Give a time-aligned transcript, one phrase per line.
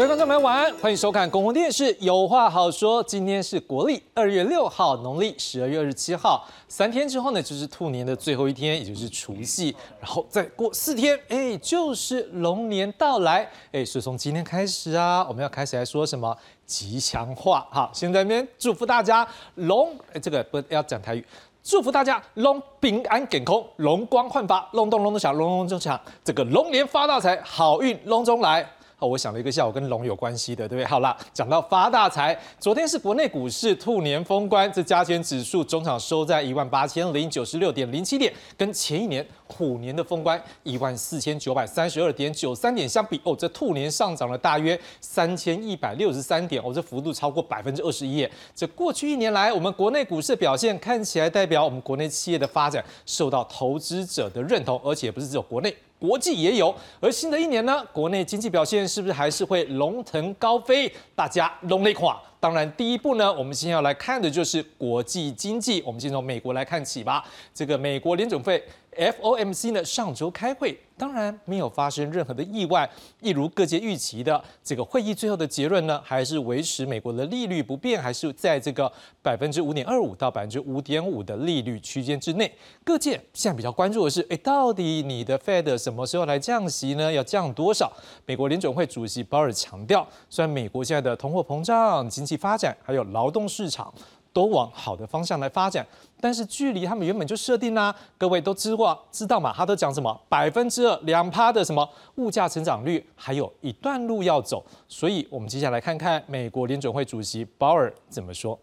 [0.00, 3.04] 各位观众朋友，晚安，欢迎收看公共电视《有话好说》。
[3.06, 17.68] 今天是国历二月六号，农历十二月二十七号，三天之后呢，就是兔年的最后一天，也就是除夕，然后再过四天，哎，就是龙年到来，哎，所以从今天开始啊，我们要开始来说什么吉祥话。
[17.70, 21.22] 好，先在那边祝福大家龙，哎，这个不要讲台语，
[21.62, 28.66] 祝福大家龙平安健康，龙光焕发，龙咚龙咚响，龙龙中响，这个龙年发大财，好运龙中来。
[29.00, 30.86] 哦，我想了一个下午跟龙有关系的，对不对？
[30.86, 48.28] 好了，讲到发大财，昨天是国内股市兔年封关，这加权指数中场收在一万八千零九十六点零七点，跟前一年虎年的封关一万四千九百三十二点九三点相比，哦，这兔年上涨了大约三千一百六十三点，哦，这幅度超过百分之二十一。
[48.54, 55.74] 这过去一年来，我们国内股市的表现看起来代表我们国内企业的发展受到投资者的认同，而且不是只有国内。
[56.00, 60.90] 国际也有，而新的一年呢，国内经济表现是不是还是会龙腾高飞？
[61.14, 62.20] 大家龙内垮。
[62.40, 65.82] 当然，第一步呢，我们先要来看的就是国际经济。
[65.84, 67.22] 我们先从美国来看起吧。
[67.54, 68.60] 这个美国联准会。
[68.96, 72.88] FOMC 呢上周开会，当然没有发生任何的意外，
[73.20, 78.90] 一如各界预期的，这个会议最后的结论呢，还是维持美国的利率不变，还是在这个
[79.22, 82.52] 百分之五点二五到百分之五点五的利率区间之内。
[82.84, 87.12] 各界现在比较关注的是，哎，到底你的 Fed 什么时候来降息呢？
[87.12, 87.92] 要降多少？
[88.26, 93.92] 美国联总会主席鲍尔强调，虽然美国现在的通货膨胀、经济发展还有劳动市场。
[94.32, 95.84] 都往好的方向来发展，
[96.20, 99.52] 但是距离他们原本就设定啦，各位都知过知道嘛？
[99.56, 104.64] 他都讲什么百分之二两趴的什么物价成长率，还有一段路要走。
[104.86, 108.58] 所以，我们接下来看看美国联准会主席鲍尔怎么说。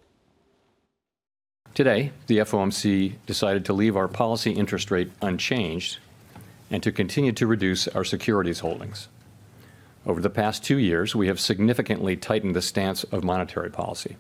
[1.74, 5.98] Today, the FOMC decided to leave our policy interest rate unchanged
[6.72, 9.08] and to continue to reduce our securities holdings.
[10.06, 14.16] Over the past two years, we have significantly tightened the stance of monetary policy.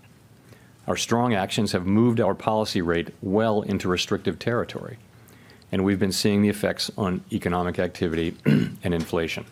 [0.87, 4.97] Our strong actions have moved our policy rate well into restrictive territory,
[5.69, 9.45] and we've been seeing the effects on economic activity and inflation.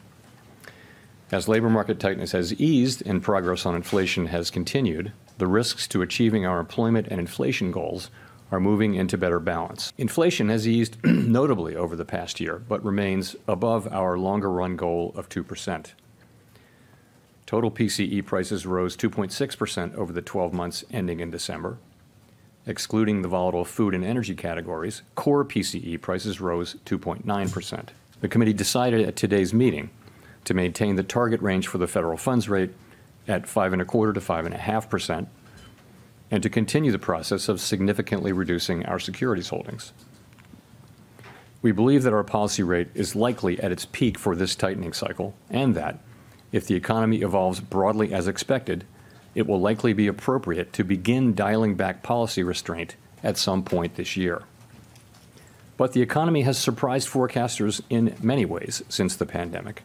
[1.33, 6.01] As labor market tightness has eased and progress on inflation has continued, the risks to
[6.01, 8.09] achieving our employment and inflation goals
[8.49, 9.91] are moving into better balance.
[9.97, 15.11] Inflation has eased notably over the past year, but remains above our longer run goal
[15.17, 15.87] of 2%.
[17.45, 21.77] Total PCE prices rose 2.6% over the 12 months ending in December.
[22.65, 27.89] Excluding the volatile food and energy categories, core PCE prices rose 2.9%.
[28.21, 29.91] The committee decided at today's meeting
[30.45, 32.71] to maintain the target range for the federal funds rate
[33.27, 35.27] at five and a quarter to five and a half percent,
[36.31, 39.93] and to continue the process of significantly reducing our securities holdings.
[41.61, 45.35] We believe that our policy rate is likely at its peak for this tightening cycle,
[45.49, 45.99] and that
[46.55, 48.85] if the economy evolves broadly as expected,
[49.35, 54.15] it will likely be appropriate to begin dialing back policy restraint at some point this
[54.15, 54.41] year.
[55.75, 59.83] But the economy has surprised forecasters in many ways since the pandemic,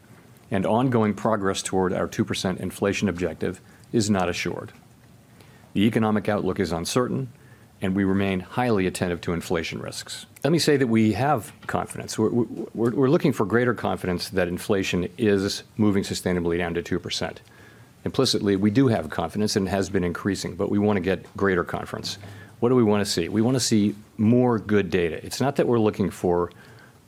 [0.48, 3.60] and ongoing progress toward our 2% inflation objective
[3.92, 4.70] is not assured.
[5.72, 7.32] The economic outlook is uncertain,
[7.82, 10.26] and we remain highly attentive to inflation risks.
[10.44, 12.18] Let me say that we have confidence.
[12.18, 17.36] We're, we're, we're, looking for greater confidence that inflation is moving sustainably down to 2%.
[18.04, 21.24] Implicitly, we do have confidence and it has been increasing, but we want to get
[21.36, 22.18] greater confidence.
[22.60, 23.28] What do we want to see?
[23.28, 25.24] We want to see more good data.
[25.24, 26.50] It's not that we're looking for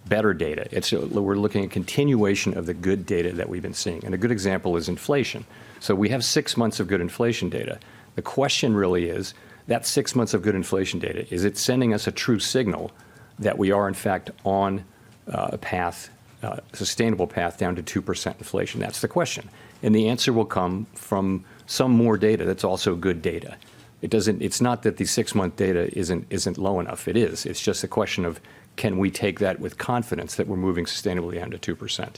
[0.06, 0.66] better data.
[0.70, 4.04] It's we're looking at continuation of the good data that we've been seeing.
[4.04, 5.44] And a good example is inflation.
[5.80, 7.78] So we have 6 months of good inflation data.
[8.14, 9.34] The question really is
[9.66, 12.90] that six months of good inflation data, is it sending us a true signal
[13.38, 14.84] that we are, in fact, on
[15.28, 16.10] uh, a path,
[16.42, 18.80] uh, a sustainable path down to 2% inflation?
[18.80, 19.48] That's the question.
[19.82, 23.56] And the answer will come from some more data that's also good data.
[24.00, 27.06] It doesn't, it's not that the six month data isn't, isn't low enough.
[27.06, 27.46] It is.
[27.46, 28.40] It's just a question of
[28.76, 32.16] can we take that with confidence that we're moving sustainably down to 2%?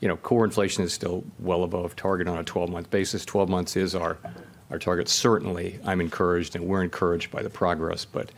[0.00, 3.24] You know, core inflation is still well above target on a 12 month basis.
[3.24, 4.18] 12 months is our
[4.70, 5.12] our targets.
[5.12, 8.04] Certainly, I'm encouraged, and we're encouraged by the progress.
[8.04, 8.28] But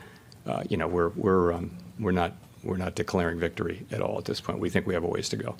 [0.46, 2.32] uh, you know, we're we're um, we're not
[2.62, 4.58] we're not declaring victory at all at this point.
[4.60, 5.54] We think we have a ways to go.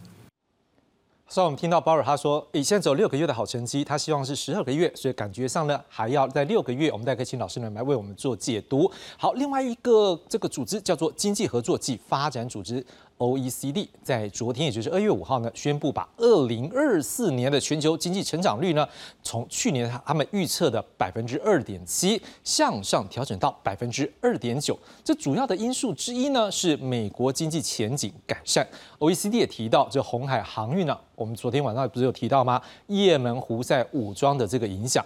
[1.31, 6.91] 所以我们听到鲍尔他说，以现在走六个月的好成绩，他希望是十二个月，所以感觉上呢还要在六个月。
[6.91, 8.91] 我们再可以请老师们来为我们做解读。
[9.19, 12.83] 好，另外一个这个组织叫做经济合作暨发展组织
[13.19, 18.89] OECD 在昨天，也就是二月五号呢，宣布把二零二四年的全球经济成长率呢，
[19.23, 24.79] 从去年他们预测的百分之二点七向上调整到百分之二点九。
[25.05, 28.67] 这主要的因素之一呢，是美国经济前景改善。
[28.99, 32.61] OECD 也提到，这红海航运呢，我们昨天晚上不是有提到吗？
[32.87, 35.05] 也门胡塞武装的这个影响。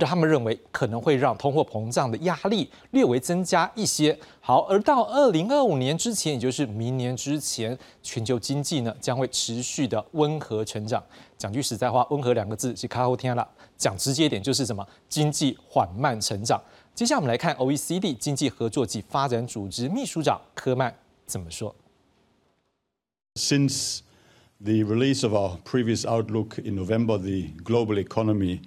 [0.00, 4.18] 他们认为可能会让通货膨胀的压力略微增加一些。
[4.40, 11.02] 好，而到二零二五年之前，也就是明年之前，全球经济呢将会持续的温和成长。
[11.38, 13.46] 讲句实在话，温和两个字是卡后天了。
[13.76, 14.86] 讲直接一点就是什么？
[15.08, 16.60] 经济缓慢成长。
[16.94, 20.94] 接下来我们来看 OECD 经济合作及发展组织秘书长科曼
[21.26, 21.74] 怎么说。
[23.34, 24.00] Since
[24.58, 28.60] the release of our previous outlook in November, the global economy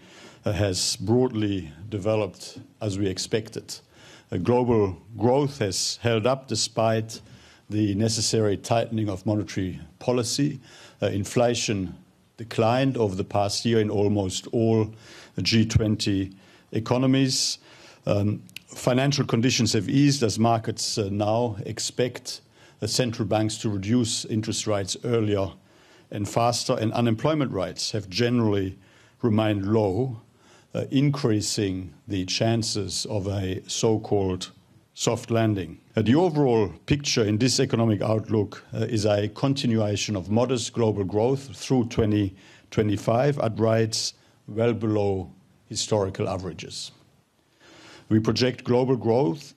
[0.46, 3.80] has broadly developed as we expected.
[4.44, 7.22] global growth has held up despite
[7.70, 10.60] the necessary tightening of monetary policy.
[11.02, 11.96] Uh, inflation
[12.38, 14.92] declined over the past year in almost all
[15.38, 16.34] G20
[16.72, 17.60] economies.
[18.06, 22.42] Um, financial conditions have eased as markets uh, now expect
[22.82, 25.52] uh, central banks to reduce interest rates earlier
[26.12, 28.78] and faster, and unemployment rates have generally
[29.22, 30.22] remained low
[30.74, 34.52] uh, increasing the chances of a so called
[34.94, 35.80] soft landing.
[35.96, 41.04] Uh, the overall picture in this economic outlook uh, is a continuation of modest global
[41.04, 44.14] growth through 2025 at rates
[44.48, 45.32] well below
[45.68, 46.92] historical averages.
[48.10, 49.54] We project global growth,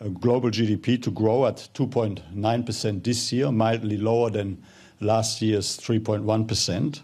[0.00, 4.62] uh, global GDP to grow at 2.9% this year, mildly lower than
[5.00, 7.00] last year's 3.1%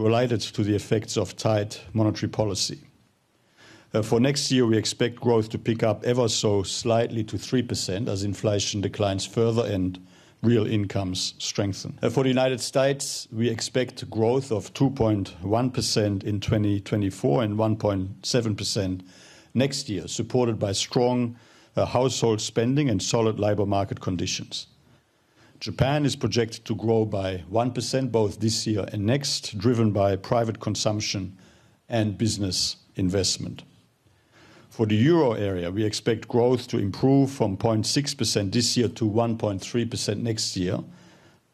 [0.00, 2.80] related to the effects of tight monetary policy.
[3.92, 8.08] Uh, for next year, we expect growth to pick up ever so slightly to 3%
[8.08, 9.98] as inflation declines further and
[10.42, 11.98] real incomes strengthen.
[12.02, 19.00] Uh, for the United States, we expect growth of 2.1% in 2024 and 1.7%
[19.54, 21.36] next year, supported by strong
[21.76, 24.68] uh, household spending and solid labor market conditions.
[25.60, 30.58] Japan is projected to grow by 1% both this year and next, driven by private
[30.58, 31.36] consumption
[31.90, 33.62] and business investment.
[34.70, 40.16] For the euro area, we expect growth to improve from 0.6% this year to 1.3%
[40.22, 40.78] next year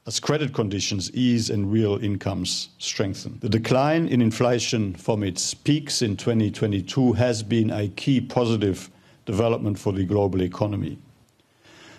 [0.07, 3.41] as credit conditions ease and real incomes strengthen.
[3.41, 8.89] The decline in inflation from its peaks in 2022 has been a key positive
[9.25, 10.99] development for the global economy.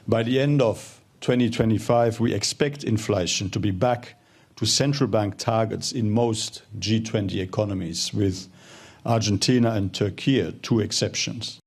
[0.07, 4.16] By the end of 2025, we expect inflation to be back
[4.56, 8.48] to central bank targets in most G20 economies, with
[9.04, 11.58] Argentina and Turkey two exceptions.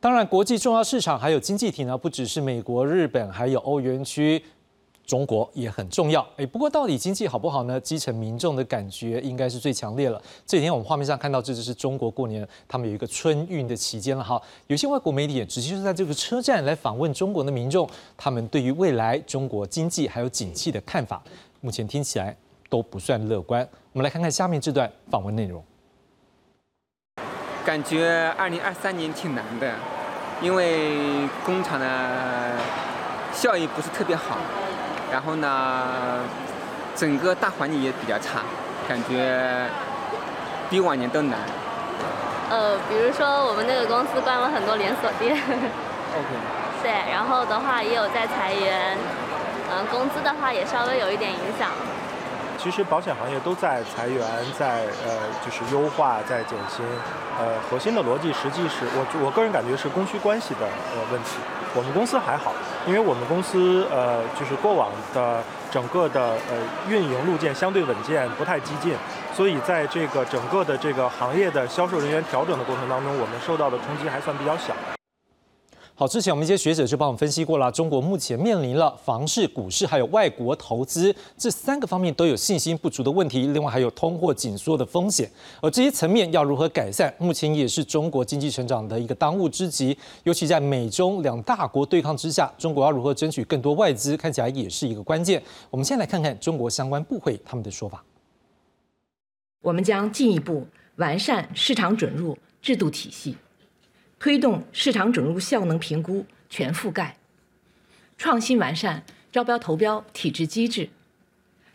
[0.00, 4.42] 当然，国际重要市场还有经济体呢，不只是美国、日本，还有欧元区。
[5.05, 7.79] 中国也很重要，哎，不过到底经济好不好呢？
[7.79, 10.19] 基层民众的感觉应该是最强烈了。
[10.47, 14.41] 这几天我们画面上看到，这就是中国过年，他们有一个春运的期间了哈。
[14.65, 17.87] 有些外国媒体也直接就在这个车站来访问中国的民众，
[18.17, 21.21] 他们对于未来中国经济还有景气的看法，
[21.61, 22.35] 目前听起来
[22.67, 23.67] 都不算乐观。
[23.93, 25.63] 我们来看看下面这段访问内容。
[27.63, 29.73] 感觉二零二三年挺难的，
[30.41, 32.57] 因为工厂的
[33.33, 34.37] 效益不是特别好。
[35.11, 36.19] 然后呢，
[36.95, 38.41] 整个大环境也比较差，
[38.87, 39.67] 感觉
[40.69, 41.39] 比往年都难。
[42.49, 45.35] 呃，比如说我们那个公司关了很多连锁店。
[45.35, 46.29] OK。
[46.83, 48.95] 对，然后的话也有在裁员，
[49.73, 51.69] 嗯，工资的话也稍微有一点影响。
[52.65, 54.25] 其实保险行业都在裁员，
[54.57, 55.13] 在呃
[55.45, 56.83] 就是优化，在减薪。
[57.37, 61.37] 呃，核心的逻辑实际是我我个人感觉是供需关系的呃问题。
[61.75, 62.51] 我们公司还好。
[62.87, 66.57] 因为我们公司呃，就是过往的整个的呃
[66.89, 68.95] 运营路线相对稳健，不太激进，
[69.31, 74.73] 所以在这个整个的这个行业的销售人员调整的过程当中，我们受到的冲击还算比较小。
[75.97, 89.97] 好，之前我们一些学者就帮我们分析过了，中国目前面临了房市、股市还有外国投资这三个方面都有信心不足的问题，另外还有通货紧缩的风险，而这些层面要如何改善，目前也是中国经济成长的一个当务之急。
[90.23, 95.41] 尤其在美中两大国对抗之下，中国要如何争取更多外资，看起来也是一个关键。
[95.69, 98.03] 我们先来看看中国相关部会他们的说法。
[99.61, 103.37] 我们将进一步完善市场准入制度体系。
[104.25, 107.15] 推动市场准入效能评估全覆盖，
[108.17, 110.89] 创新完善招标投标体制机制，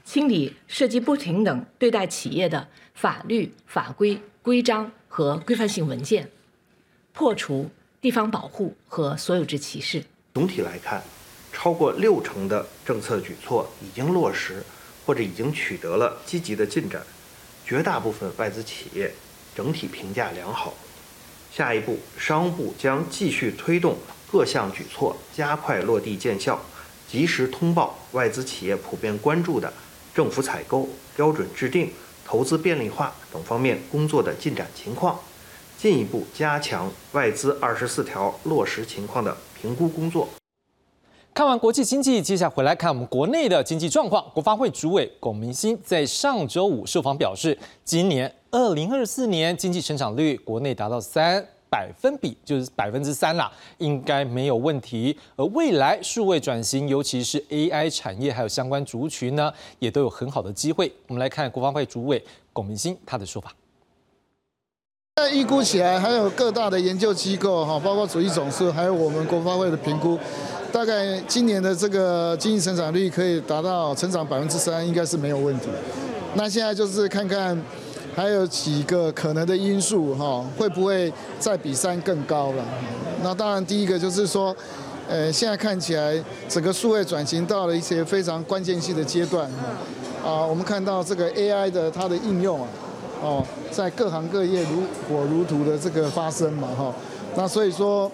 [0.05, 6.29] 清理涉及不平等对待企业的法律法规规章和规范性文件，
[7.13, 10.03] 破除地方保护和所有制歧视。
[10.35, 11.01] 总体来看，
[11.53, 14.61] 超过六成的政策举措已经落实，
[15.07, 17.01] 或者已经取得了积极的进展，
[17.65, 19.13] 绝大部分外资企业
[19.55, 20.75] 整体评价良好。
[21.61, 23.95] 下一步，商务部将继续推动
[24.33, 26.59] 各项举措加快落地见效，
[27.07, 29.71] 及时通报外资企业普遍关注的
[30.15, 31.91] 政府采购标准制定、
[32.25, 35.21] 投资便利化等方面工作的进展情况，
[35.77, 40.31] 进一步加强外资二十四条落实情况的评估工作。
[41.41, 44.23] 看完国际经济，接下来回来看我们国内的经济状况。
[44.35, 55.19] 国发会主委龚明鑫在上周五受访表示，今年二零二四年经济成长率国内达到三百分比，就是百分之三啦，应该没有问题。
[55.35, 60.93] 而未来数位转型，尤其是 AI 产业还有相关族群呢，也都有很好的机会。
[61.07, 63.51] 我们来看国发会主委龚明鑫他的说法。
[65.33, 70.19] 预估起来，还有各大的研究机构哈，包括主义总数，还有我们国发会的评估。
[70.73, 75.67] 大概今年的这个经济成长率可以达到成长百分之三，应该是没有问题。
[76.35, 77.61] 那现在就是看看
[78.15, 82.65] 还有几个可能的因素哈，会不会再比三更高了？
[83.23, 84.55] 那当然第一个就是说，
[85.09, 89.51] 呃，现在看起来整个数位转型到了一些非常关键性的阶段
[90.25, 92.69] 啊，我们看到这个 AI 的它的应用啊，
[93.21, 96.95] 哦，在各行各业如火如荼的这个发生嘛哈，
[97.35, 98.09] 那所以说。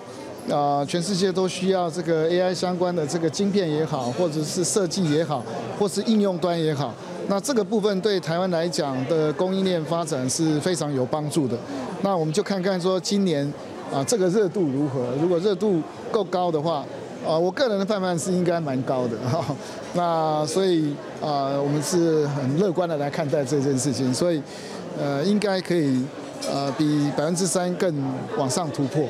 [0.50, 5.42] 啊，全世界都需要这个 AI 相关的这个晶片也好，或者是设计也好，
[5.78, 6.94] 或是应用端也好。
[7.28, 11.58] 那这个部分对台湾来讲的供应链发展是非常有帮助的。
[12.02, 13.44] 那我们就看看说今年
[13.92, 15.00] 啊这个热度如何？
[15.20, 16.84] 如果热度够高的话，
[17.26, 19.44] 啊，我个人的判断是应该蛮高的哈。
[19.94, 24.40] 那所以啊，我们是很乐观的来看待这件事情，所以
[24.96, 26.00] 呃，应该可以
[26.48, 27.92] 呃比百分之三更
[28.38, 29.04] 往上突破。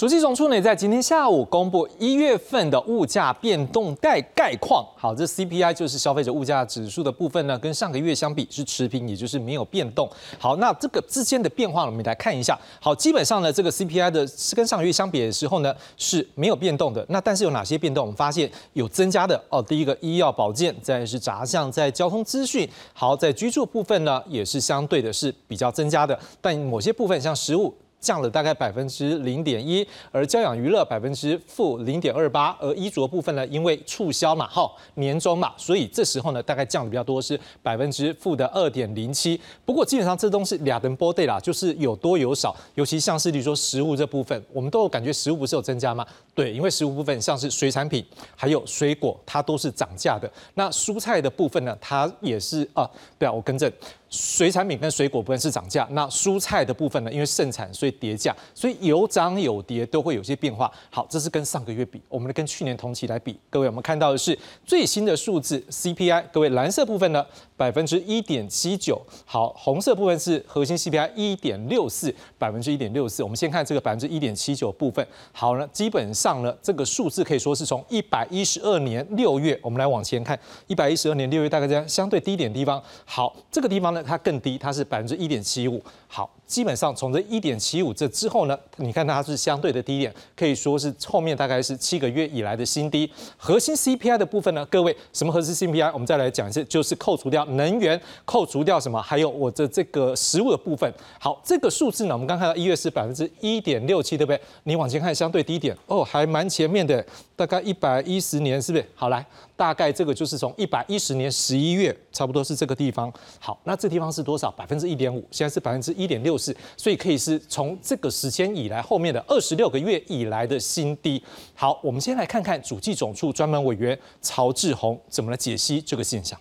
[0.00, 4.82] 主计总处呢，在今天下午公布一月份的物价变动概概况。
[4.96, 10.10] 好，这 CPI 就是消费者物价指数的部分呢，跟上个月相比是持平，也就是没有变动。
[10.38, 12.58] 好，那这个之间的变化，我们来看一下。
[12.80, 17.04] 好，基本上呢，这个 CPI 的是跟上个月相比的时候呢是没有变动的。
[17.10, 18.02] 那但是有哪些变动？
[18.04, 19.62] 我们发现有增加的哦。
[19.62, 22.66] 第一个医药保健，再是杂项，在交通资讯。
[22.94, 26.18] 好，在居住部分呢，也是相对的是比较增加的。
[26.40, 27.74] 但某些部分像食物。
[28.00, 39.38] 降了大概百分之零点一，而教养娱乐百分之负零点二八，而衣着部分呢，因为促销嘛，哈，年终嘛，所以这时候呢，大概降的比较多，是百分之负的二点零七。
[39.64, 46.06] 不过基本上这东西俩人波对啦，就是有多有少，尤其像是你说食物这部分，我们都有感觉食物不是有增加吗？
[46.40, 48.02] 对，因为食物部分像是水产品
[48.34, 50.26] 还有水果，它都是涨价的。
[50.54, 53.70] 那蔬菜的部分呢，它也是啊，对啊，我更正。
[54.08, 57.12] 水产品跟水果部分是涨价，那蔬菜的部分呢？
[57.12, 60.68] 因为盛产，所以跌价，所以有涨有跌，都会有些变化。
[60.90, 63.38] 好，这是跟上个月比，我们跟去年同期来比。
[63.48, 66.24] 各位，我们看到的是最新的数字 CPI。
[66.32, 67.24] 各位，蓝色部分呢，
[67.56, 69.00] 百分之一点七九。
[69.24, 73.22] 好，红色部分是核心 CPI 一点六四，百分之一点六四。
[73.22, 75.06] 我们先看这个百分之一点七九部分。
[75.30, 82.80] 好了，基本上上了，这个数字可以说是从一百一十二年六月，我们来往前看，一百一十二年六月大概这样相对低点地方。
[83.04, 84.00] 好，这个地方呢。
[84.02, 85.80] 它更低，它是百分之一点七五。
[86.08, 93.08] 好，基本上从这一点七五这之后呢，你看它是相对的低点，可以说是后面大概是七个月以来的新低。
[93.36, 95.92] 核心 CPI 的部分呢，各位什么核心 CPI？
[95.92, 99.00] 我们再来讲一次，就是扣除掉能源，扣除掉什么？
[99.00, 100.92] 还有我的这个食物的部分。
[101.20, 104.40] 好，这个数字呢，我们刚看到一月是百分之一点六七，对不对？
[104.64, 107.06] 你往前看相对低点哦，还蛮前面的，
[107.40, 108.84] 大概一百一十年是不是？
[108.94, 109.24] 好来。
[109.56, 113.10] 大概这个就是从一百一十年十一月，差不多是这个地方。
[113.38, 114.50] 好，那这地方是多少？
[114.50, 121.22] 百分之一点五，现在是百分之一点六四，所以可以是从这个时间以来后面的二十六个月以来的新低。
[121.54, 126.38] 好，我们先来看看主计总处专门委员曹志宏怎么来解析这个现象。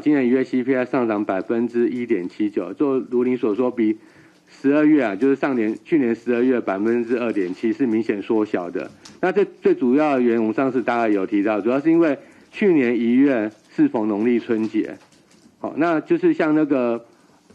[0.00, 3.98] 今年一月 CPI 上涨百分之一点七九，就如您所说，比。
[4.50, 8.90] 十二月啊，就是上年去年十二月百分之二点七是明显缩小的。
[9.20, 12.18] 那这最主要的原因，我们上次大概有提到，主要是因为
[12.50, 14.96] 去年一月适逢农历春节，
[15.58, 17.04] 好，那就是像那个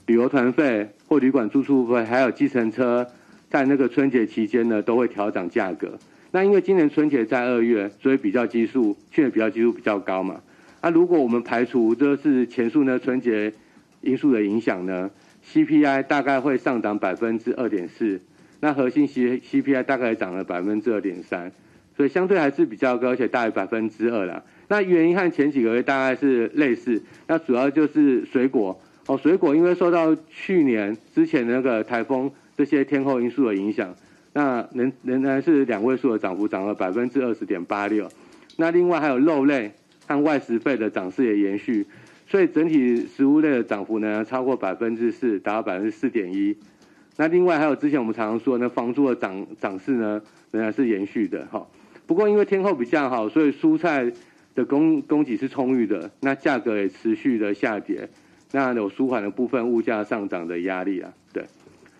[0.05, 3.05] 旅游团费或旅馆住宿费，还有计程车，
[3.49, 5.97] 在那个春节期间呢，都会调涨价格。
[6.31, 10.41] 那因为今年春节在二月，所以比较基数，去年比较基数比较高嘛。
[10.81, 13.53] 那如果我们排除这是前述呢春节
[14.01, 15.09] 因素的影响呢
[15.51, 18.21] ？CPI 大概会上涨百分之二点四，
[18.59, 21.51] 那核心 C CPI 大概涨了百分之二点三，
[21.97, 24.43] 所以相对还是比较高，而且大于百分之二了。
[24.69, 33.93] 那原因和前几个月大概是类似，那主要就是水果哦，水果因为受到去年之前那个台风这些天候因素的影响，
[34.31, 38.09] 那仍仍然是两位数的涨幅，涨了百分之二十点八六。
[38.55, 39.73] 那另外还有肉类
[40.07, 41.85] 和外食费的涨势也延续，
[42.33, 46.57] 所以整体食物类的涨幅呢超过百分之四，达到百分之四点一。
[47.15, 51.67] 那另外还有之前我们常常说呢，房租的涨涨势呢仍然是延续的哈。
[52.07, 54.11] 不过因为天候比较好，所以蔬菜
[54.55, 58.09] 的供供给是充裕的，那价格也持续的下跌，
[58.51, 61.13] 那有舒缓的部分物价上涨的压力啊。
[61.31, 61.45] 对，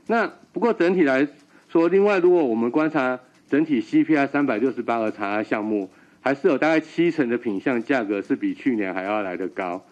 [0.08, 1.28] 那不过整体来
[1.70, 9.86] 说，另外如果我们观察整体 CPI 三百六十八个查项目，还是有大概七成的品项价格是比去年还要来得高。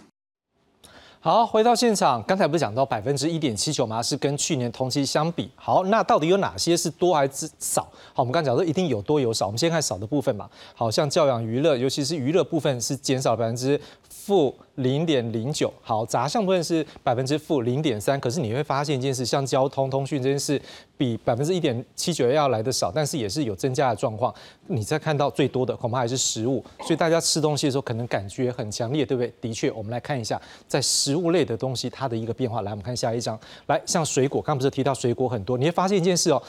[1.23, 4.01] 好，回到现场，刚才不是讲到百分之一点七九吗？
[4.01, 5.51] 是跟去年同期相比。
[5.55, 7.83] 好，那到底有哪些是多还是少？
[8.11, 10.49] 好，我们刚讲说一定有多有少，我们先看少的部分嘛。
[10.73, 15.71] 好像教养娱乐，尤其是娱乐部分是减少百分之负零点零九。
[15.81, 18.19] 好，杂项部分是百分之负零点三。
[18.19, 20.61] 可是你会发现一件事，像交通、通讯这件事，
[20.97, 24.33] 比百分之一点七九要来的少，但是也是有增加的状况。
[24.67, 29.33] 你再看到最多的恐怕还是食物，所以大家吃东西的时候可能感觉很强烈，对不对？
[29.41, 32.61] 的确，我们来看一下在食物类的东西它的一个变化。
[32.61, 33.39] 来，我们看下一张。
[33.67, 36.41] 来，像水果，刚不是提到水果很多，你会发现一件事哦。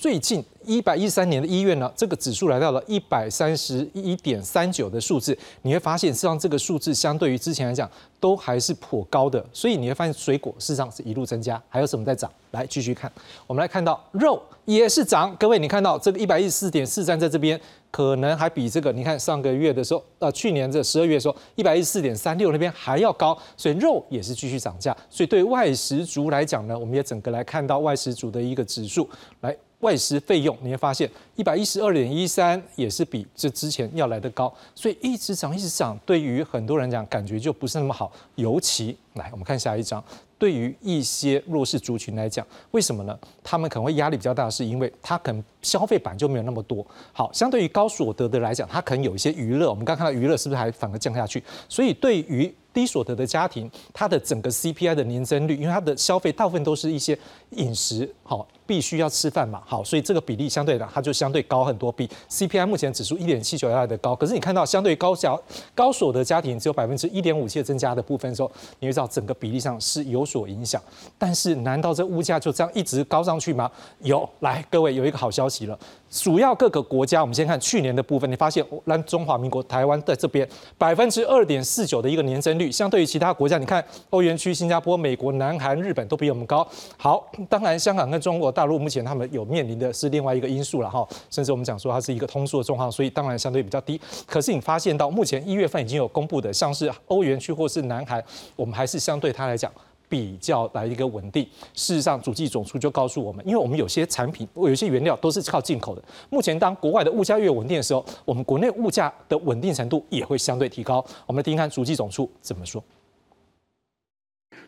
[0.00, 7.90] 最近一百一三年的一月呢，这个指数来到了一百三十一点三九的数字，你会发现，实际上这个数字相对于之前来讲，
[8.20, 9.44] 都还是颇高的。
[9.52, 11.60] 所以你会发现，水果事实上是一路增加。
[11.68, 12.30] 还有什么在涨？
[12.52, 13.10] 来继续看，
[13.48, 15.34] 我们来看到肉也是涨。
[15.34, 24.96] 各位，你看到这个一百一十四点四三在这边，可能还比这个你看上个月的时候，呃，去年这十二月的时候一百一十四点三六那边还要高，所以肉也是继续涨价。
[25.10, 29.08] 所以对外食族来讲呢，我们也整个来看到外食族的一个指数
[29.40, 29.56] 来。
[29.80, 38.10] 外食费用你会发现一百一十二点一三也是比这之前要来的高，所以一直涨一直涨，对于很多人讲感觉就不是那么好。
[38.34, 40.02] 尤其来我们看下一张，
[40.36, 43.16] 对于一些弱势族群来讲，为什么呢？
[43.44, 46.84] 他们可能会压力比较大，是因为他可能消费版就没有那么多。
[47.12, 49.70] 好，相对于高所得的来讲，他可能有一些娱乐。
[49.70, 51.40] 我们刚看到娱乐是不是还反而降下去？
[51.68, 57.16] 所以对于低所得的家庭，它的整个 CPI 的年增率，因为它的消费大部分都是一些
[57.50, 64.14] 饮食，好，必须要吃饭嘛，好，所以这个比例相对的，它就相对高很多，比 CPI 目前指数一点七九来的高。
[64.14, 65.42] 可是你看到相对高小
[65.74, 70.82] 高所得家庭只有百分之一点五七的增加的部分的时候，你会知道整个比例上是有所影响。
[71.16, 73.70] 但是难道这物价就这样一直高上去吗？
[74.00, 75.78] 有，来各位有一个好消息了。
[76.10, 86.66] 主要各个国家，我们先看去年的部分，你发现让中华民国台湾在这边百分之二点四九的一个年增率，相对于其他国家，你看欧元区、新加坡、美国、南韩、日本都比我们高。
[86.96, 94.00] 好，当然香港跟中国大陆目前他们有面临的是另外一个因素了哈，甚至我们讲说它是一个通缩的状况，所以当然相对比较低。
[94.26, 98.22] 可是你发现到目前一月份已经有公布的，像是欧元区或是南韩，
[98.56, 99.70] 我们还是相对它来讲。
[100.08, 106.02] 比较来一个稳定，事实上，主计总处就告诉我们，因为我们有些产品，有些原料都是靠进口的。
[106.30, 111.04] 目前，当国外的物价越稳定的时候，我们国内物价的稳定程度也会相对提高。
[111.26, 112.82] 我们听听看主计总处怎么说。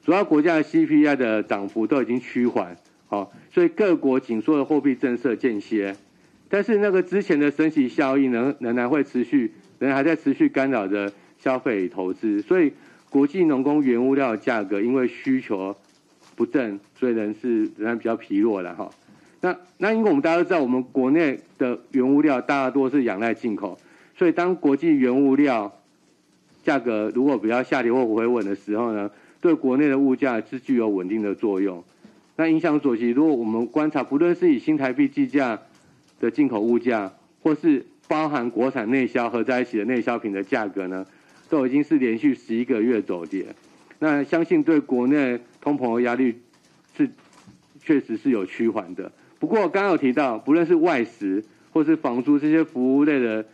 [0.04, 2.76] 主要国家的 CPI 的涨幅都已经趋缓，
[3.06, 5.96] 好，所以各国紧缩的货币政策间歇，
[6.48, 12.72] 但是那个之前的升息效应仍，仍然会持续，仍然还在持续干扰着消费投资，所以。
[13.10, 15.76] 国际农工原物料价格因为需求
[16.36, 18.88] 不振，所以仍是仍然比较疲弱的哈。
[19.42, 23.78] 那那因为我们大家都知道，我们国内的原物料大多是仰赖进口，
[24.16, 25.72] 所以当国际原物料
[26.62, 31.82] 价格如果比较下跌或回稳的时候呢，对国内的物价是具有稳定的作用。
[32.36, 35.58] 那影响所及，如果我们观察，不论是以新台币计价
[36.20, 41.04] 的进口物价，或是包含国产内销合在一起的内销品的价格呢？
[41.50, 43.44] 都已经是连续十一个月走跌，
[43.98, 46.40] 那相信对国内通膨的压力
[46.96, 47.10] 是
[47.82, 49.10] 确实是有趋缓的。
[49.38, 53.44] 不过刚刚有提到，不论是外食或是房租这些服务类的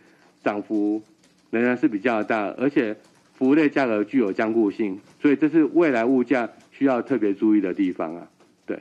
[0.43, 1.01] 涨幅
[1.49, 2.95] 仍然是比较大，而且
[3.33, 8.27] 服务类价格具有僵固性，所以这是未来物价需要特别注意的地方啊。
[8.65, 8.79] 对。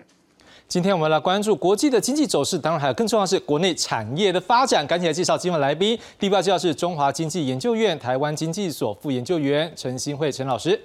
[0.68, 4.84] 今天我们来关注国际的经济走势，当然还有更重要的是国内产业的发展。
[4.84, 10.78] 赶紧来介绍今晚来宾，第一位介绍是中华经济研究院台湾经济所副研究员陈新慧陈老师。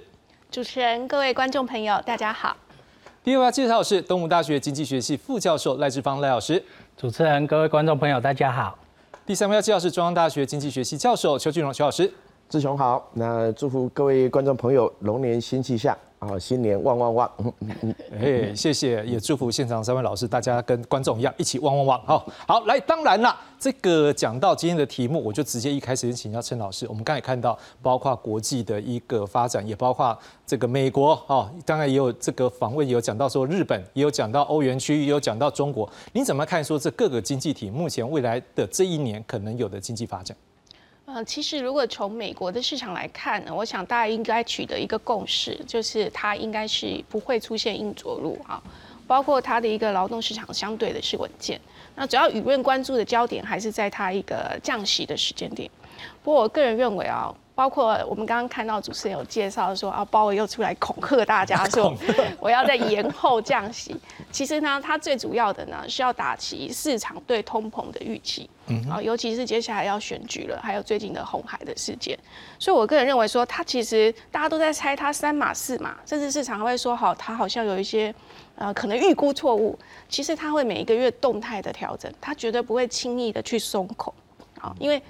[0.52, 2.56] 主持人、各位观众朋友，大家好。
[3.24, 6.62] 第二位介绍是东吴大学经济学系副教授赖志芳赖老师。
[6.96, 8.78] 主持人、各位观众朋友，大家好。
[9.26, 12.10] 第三位介绍是中央大学经济学系教授邱俊荣邱老师。
[12.48, 15.96] 志雄好，那祝福各位观众朋友龙年新气象。
[16.22, 17.30] 啊，新年旺旺旺！
[18.12, 22.00] 哎，谢谢，也祝福现场三位老师，大家跟观众一样一起旺旺旺！
[22.06, 26.86] 好，好，来，当然了，这个讲到今天的题目，我就直接一开始就请教陈老师。
[26.88, 35.90] 我们刚才看到，包括国际的一个发展，也包括这个美国哦，当然也有这个访问，也有讲到说日本，也有讲到欧元区，也有讲到中国。
[36.12, 40.36] 你怎么看说这各个经济体目前未来的这一年可能有的经济发展？
[41.14, 48.62] 呃，其实如果从美国的市场来看呢，我想大家应该取得一个共识，就是它应该是不会出现硬着陆啊，
[49.06, 51.60] 包括它的一个劳动市场相对的是稳健。
[51.94, 55.70] 那主要舆论关注的焦点还是在它一个降息的时间点。
[56.22, 57.34] 不过我个人认为啊。
[57.62, 61.94] 包括我们刚刚看到主持人有介绍说啊，鲍威又出来恐吓大家 说
[62.40, 63.96] 我要在延后降息。
[64.32, 68.50] 其实呢，它最主要的呢是要打击市场对通膨的预期，
[68.90, 72.18] 啊，尤其是接下来要选举了，还有最近的红海的事件。
[72.58, 78.12] 所以我个人认为说，它其实大家都在猜它三码四码，甚至市场还会说好，它好像有一些
[78.56, 79.78] 呃可能预估错误。
[80.08, 84.12] 其实它会每一个月动态的调整，它绝对不会轻易的去松口，
[84.60, 85.00] 啊，因为。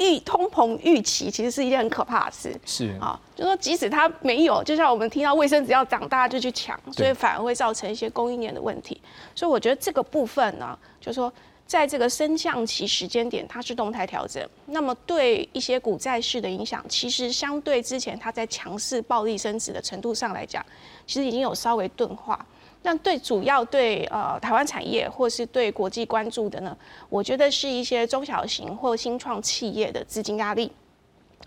[0.00, 9.00] 预通膨预期其实是一件很可怕的事，是啊，就说即使它没有，就像我们听到卫生纸要涨，大家就去抢，所以反而会造成一些供应链的问题。
[9.34, 11.30] 所以我觉得这个部分呢，就说
[11.66, 20.64] 在这个升降期时间点，它是动态调整，那么对一些股债市的影响，其实相对之前它在强势暴力升值的程度上来讲，
[21.06, 22.44] 其实已经有稍微钝化。
[22.82, 26.76] 那对主要对呃台湾产业或是对国际关注的呢，
[27.08, 30.72] 我觉得是一些中小型或新创企业的资金压力，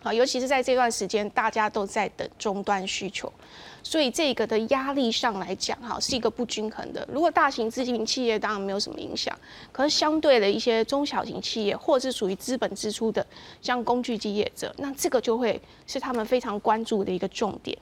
[0.04, 3.34] 啊，尤其是在这段时间大家都在等终端需求，
[3.82, 7.08] 所以这个的压力上来讲，哈，是一个不均衡的。
[7.12, 9.36] 如果大型资金企业当然没有什么影响，
[9.72, 13.26] 可是相对的一些中小型企业或是属于资本支出的，
[13.60, 17.76] 像工具机业者，那这个就会是他们非常关注的一个重点。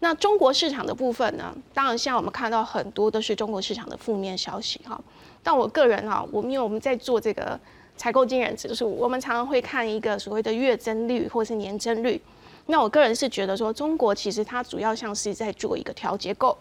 [0.00, 1.54] 那中国市场的部分呢？
[1.74, 5.00] 当然，现在我们看到很多都是中国市场的负面消息哈。
[5.42, 7.58] 但我个人哈，我们因为我们在做这个
[7.96, 12.20] 采购经人指数，我们常常会看一个所谓的月增率或是年增率。
[12.70, 16.54] 那我个人是觉得说，中国其实它主要像是在做一个调结构，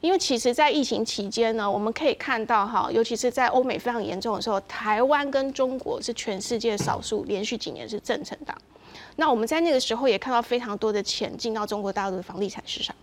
[0.00, 8.56] 因为其实在疫情期间呢，我们可以看到哈，尤其是在欧美非常严重的时候，台湾跟中国是全世界少数连续几年是正成长。
[9.16, 12.94] 那我们在那个时候也看到非常多的钱进到中国大陆的房地产市场，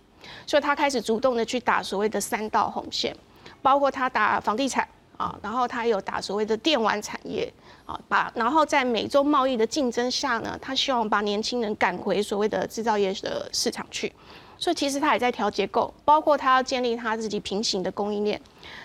[0.46, 3.14] 所以他开始主动的去打所谓的三道红线，
[3.60, 4.88] 包括他打房地产
[5.18, 7.52] 啊，然后他有打所谓的电玩产业
[7.86, 14.12] 啊，把然后在美洲贸易的竞争下呢，他希望把年轻人赶回所谓的制造业的市场去。
[14.58, 18.40] 所以其实他也在调结构，包括他要建立他自己平行的供应链。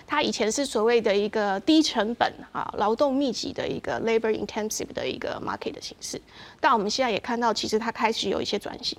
[0.06, 6.20] 他以前是所谓的一个低成本啊、劳动密集的一个 labor intensive 的一个 market 的形式，
[6.60, 8.98] 但我们现在也看到，其实他开始有一些转型，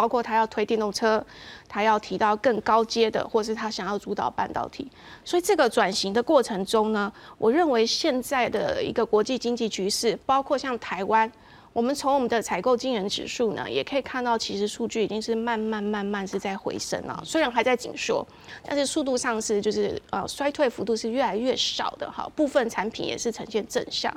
[0.00, 1.22] 包括他要推电动车，
[1.68, 4.90] 他要提到更高阶的，或是他想要主导半导体。
[5.26, 11.30] 所以这个转型的过程中呢，我认为现在的一个国际经济局势，包括像台湾。
[11.72, 17.22] 我们从我们的采购经营指数呢，也可以看到，其实数据已经是慢慢慢慢是在回升了。
[17.24, 18.26] 虽然还在紧缩，
[18.64, 22.28] 但是速度上是就是呃衰退幅度是越来越少的哈。
[22.34, 24.12] 部分产品也是呈现正向，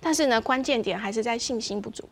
[0.00, 2.02] 但是呢，关键点还是在信心不足，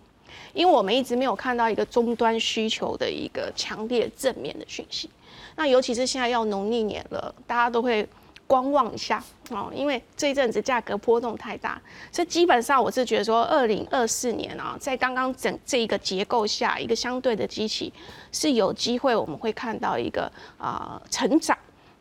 [0.52, 5.10] 因为我们一直没有看到一个终端需求的一个强烈正面的讯息。
[5.56, 8.08] 那尤其是现在要农历年了，大家都会。
[8.46, 11.80] 观望一下哦，因为这一阵子价格波动太大，
[12.12, 17.90] 所以基本上我是觉得说，二零二四年啊，在刚刚整这一个结构下，一个相对的机器
[18.32, 21.56] 是有机会我们会看到一个啊成长。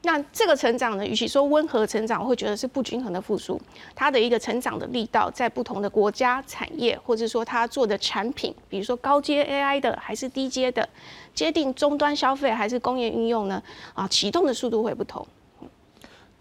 [0.06, 3.60] 那这个成长呢，与其说温和成长，我会觉得是不均衡的复苏。
[3.96, 10.88] 它的一个成长的力道，在不同的国家产业，或者说它做的产品，比如说高阶 AI 的，还是低阶的，
[11.34, 13.64] 接定终端消费还是工业应用呢？
[13.94, 15.26] 啊，启动的速度会不同。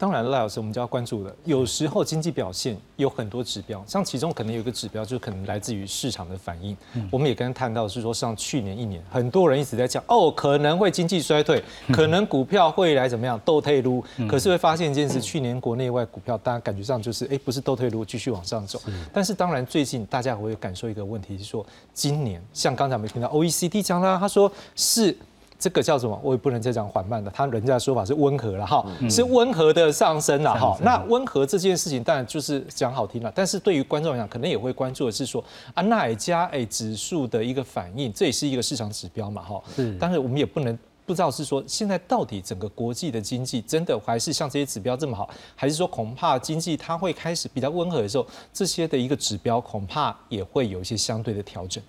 [0.03, 1.33] 当然，赖老师，我们就要关注了。
[1.45, 6.77] 有时候经济表现有很多指标，像其中可能有一个指标，就可能来自于市场的反应。
[7.09, 11.63] 我们也跟他谈到，是说像去年一年，很多人一直在讲，哦，可能会经济衰退，
[11.93, 14.05] 可能股票会来怎么样，斗退路。
[14.29, 18.83] 可是会发现一件事，去年国内外股票，大家感觉上就是，哎，不是斗退路，继续往上走。
[19.13, 25.17] 但是当然，最近大家会感受一个问题，是说，今年像刚才我们听到 OECD 讲啦，他说是。
[25.63, 26.21] 这个叫什么？
[26.25, 30.77] 我也不能再讲缓慢的，他人家的说法是温和了哈，是温和的上升了哈。
[30.83, 39.63] 那温和这件事情当然就是讲好听了，但是对于观众来讲，可能也会关注的是说啊，奈加诶指数的一个反应，这也是一个市场指标嘛哈。
[39.77, 51.81] 是，但是我们也不能不知道是说现在到底整个国际的经济真的还是像这些指标这么好，还是说恐怕经济它会开始比较温和的时候，这些的一个指标恐怕也会有一些相对的调整。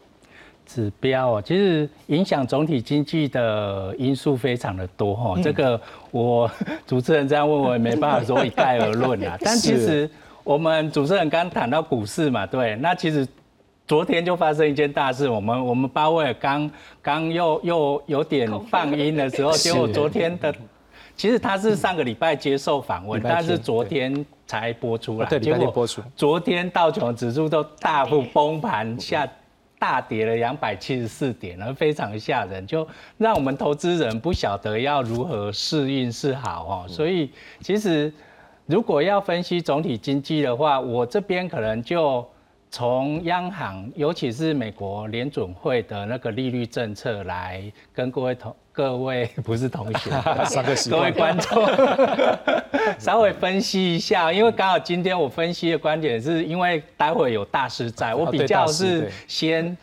[0.73, 5.39] 指标哦，其实影响总体经济的因素非常的多哈。
[5.43, 6.49] 这个我
[6.88, 9.38] 主持人这样问我也没办法说一概而论啊。
[9.45, 10.09] 但其实
[10.43, 13.27] 我们主持人刚谈到股市嘛，对，那其实
[13.88, 20.51] 昨天就发生一件大事，我们我们巴威尔刚刚又又有点放音的时候，结果昨天的。
[21.15, 25.29] 其实他是上个礼拜接受访问，但是昨天才播出来。
[25.29, 26.01] 对，结果播出。
[26.15, 29.27] 昨天道琼指数都大幅崩盘，下
[29.83, 36.87] 大跌了两百七十四点，而非常吓人，就让我们投资人不晓得要如何适应是好哦。
[36.87, 38.13] 所以其实
[38.65, 42.25] 如果要分析总体经济的话，我这边可能就。
[42.73, 50.09] 从央行，尤其是美国联准会的那个利率政策来跟各位同 各位不是同学，
[50.89, 51.63] 各位观众
[52.97, 59.77] 稍微分析一下，因为刚好今天我分析的观点是因为待会有大师在，我比较是先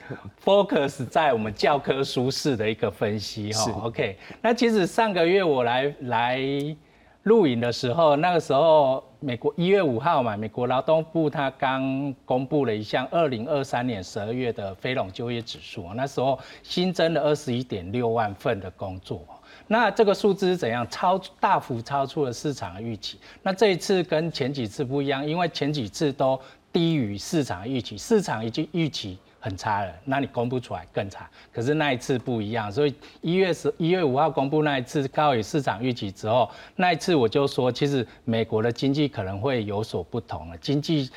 [0.44, 3.70] focus 在我们教科书式的一个分析哈。
[3.84, 6.76] OK，那其实上个月我来来。
[7.24, 19.22] 录影的时候，那个时候美国一月五号嘛，美国劳动部他刚公布了一项二零二三年十二月的非农就业指数，那时候新增了二十一点六万份的工作，
[19.66, 20.88] 那这个数字是怎样？
[20.88, 23.18] 超大幅超出了市场的预期。
[23.42, 26.40] 那这一次跟前几次不一样，因为前几次都
[26.72, 29.18] 低于市场预期，市场已经预期。
[29.40, 31.28] 很差了，那你公布出来更差。
[31.52, 41.10] 可是那一次不一样，所以一月十一月五号公布那一次高于市场预期之后，那一次我就说，其实美国的经济可能会有所不同了，经济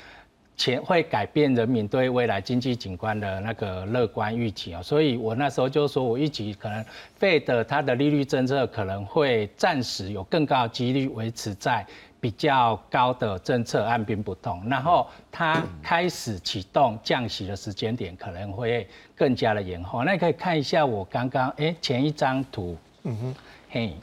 [0.56, 4.82] 前会改变人民对未来经济景观的那个乐观预期啊。
[4.82, 11.86] 所以我那时候就说我预期可能费的它的利率政策可能会暂时有更高的几率维持在。
[12.24, 20.06] 比较高的政策按兵不动，然后它开始启动降息的时间点可能会更加的延后。
[20.06, 23.36] 那你可以看一下我刚刚哎前一张图，嗯哼，
[23.70, 23.94] 嘿。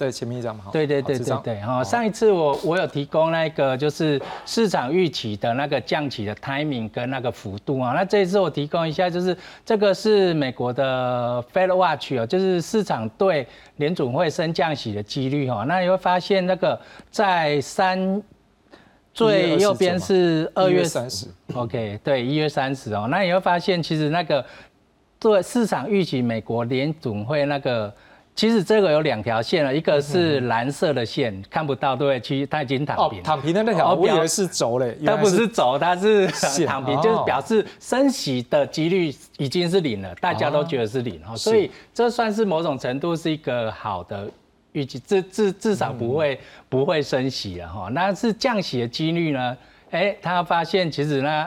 [0.00, 18.22] 在前面一张嘛，对对对对对，哈，上一次我我有提供那个就是市场预期的那个降息的 timing 跟那个幅度啊，那这一次我提供一下，就是这个是美国的 Fed Watch 哦，就是市场对联总会升降息的几率哈，那你会发现那个在三
[19.12, 24.42] 最右边是二月三十，OK，对，一月三十哦，那你会发现其实那个
[25.18, 27.92] 对市场预期美国联总会那个。
[28.40, 32.18] 其实这个有两条线了，一个是蓝色的线，看不到，对不对？
[32.20, 33.18] 其实它已经躺平。
[33.18, 34.96] 哦，躺平的那条，我以为是轴嘞。
[35.04, 36.26] 它不是轴，它是
[36.64, 44.26] 躺平，就是表示升息的几率已经是零了，大家都觉得是零哦，所以这算是某种程度是一个好的
[44.72, 47.90] 预计，至至至少不会不会升息了哈。
[47.92, 49.54] 那是降息的几率呢？
[49.90, 51.46] 哎，他发现其实呢。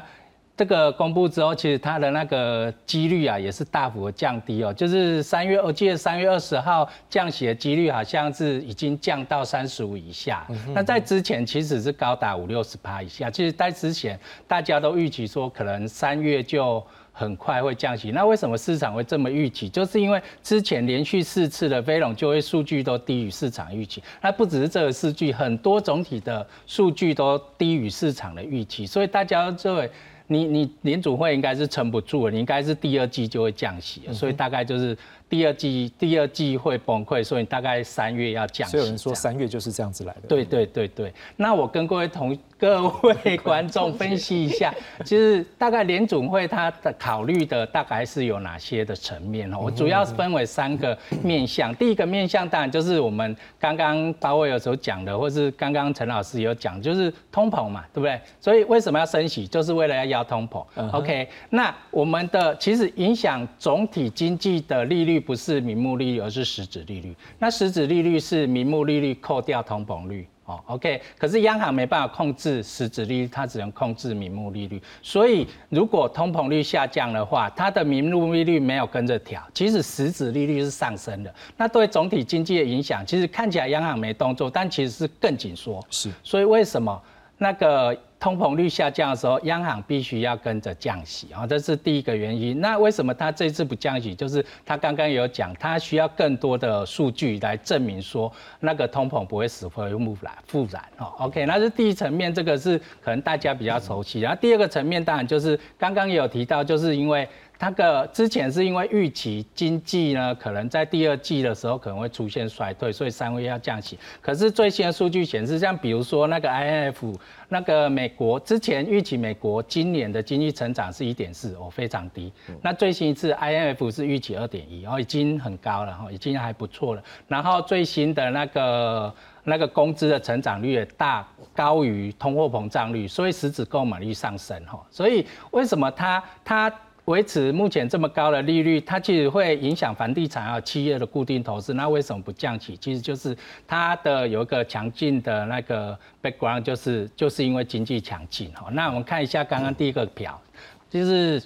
[0.56, 4.72] 这个公布之后，其实它的那个几率啊，也是大幅的降低哦。
[4.72, 10.46] 就是三月，我记得三月二十号降息的几率好像是已经降到三十五以下。
[10.72, 13.32] 那在之前其实是高达五六十趴以下。
[13.32, 18.12] 其实，在之前大家都预期说，可能三月就很快会降息。
[18.12, 19.68] 那为什么市场会这么预期？
[19.68, 24.04] 就是因为之前连续四次的非农就业数据都低于市场预期。
[24.22, 29.90] 那不只是这个数据，很多总体的数据都低于市场的预期，所以大家认为。
[30.28, 34.98] 你你联储会应该是撑不住了，你应该是第二季就会降息，所以大概就是
[35.34, 38.74] 第二季第二季会崩溃，所以大概三月要降息。
[38.74, 40.28] 所以有人说三月就是这样子来的。
[40.28, 42.38] 对对对对，那我跟各位同。
[42.56, 49.58] 各位观众分析一下， 其实大概联总会它的考虑的大概是有哪些的层面哦？
[49.64, 51.76] 我主要是分为三个面向。
[51.76, 58.18] 第一个面向当然就是我们刚刚包伟有时候讲的，或是刚刚陈老师有讲，就是通膨嘛，对不对？
[58.40, 59.46] 所以为什么要升息？
[59.46, 60.64] 就是为了要压通膨。
[60.94, 67.16] OK，那我们的其实影响总体经济的利率不是名目利率，而是实质利率。
[67.40, 70.28] 那实质利率是名目利率扣掉通膨率。
[70.46, 74.82] 哦，OK，可是央行没办法控制实质利率，它只能控制名目利率。
[75.02, 81.34] 所以如果通膨率下降的话，它的名目利率没有跟着调，其实实质利率是上升的。
[81.56, 85.82] 那对总体经济的影响，其实看起来央行没动作，但其实是更紧缩。
[85.90, 87.02] 是，所以为什么
[87.44, 87.96] 那个？
[88.24, 92.62] 通膨率下降的时候，央行必须要跟着降息啊，这是第一个原因。
[92.62, 94.16] 那为什么他这次不降息？
[94.16, 101.12] 就是他刚刚有讲，他需要更多的数据来证明说那个通膨不会死灰复燃复燃哦。
[101.20, 104.22] OK，那是第一层面，这个是可能大家比较熟悉。
[104.22, 107.28] 然后第二个层面当然就是刚刚也有提到，就是因为。
[107.64, 113.98] 那个之前是因为预期经济呢，可能在第二季的时候可能会出现衰退，所以三月要降息。
[114.22, 117.16] 可是最新的数据显示，像比如说那个 INF，
[117.48, 122.34] 那个美国之前预期美国今年的经济成长是一点四，哦，非常低。
[122.62, 127.02] 那最新一次 INF 是预期二点一，哦，已经很高了，哈，已经还不错了。
[127.30, 134.86] 然后最新的那个那个工资的成长率也大高于通货膨胀率，所以实质购买力上升，哈。
[134.92, 136.74] 所以为什么它它？
[137.06, 141.74] 维持目前这么高的利率，它其实会影响房地产啊企业的固定投资。
[141.74, 142.78] 那为什么不降息？
[142.78, 143.36] 其实就是
[143.68, 148.70] 它的有一个强劲的那个 background，就是就是因为经济强劲哈。
[148.72, 150.42] 那我们看一下刚刚第一个表，
[150.90, 151.44] 就是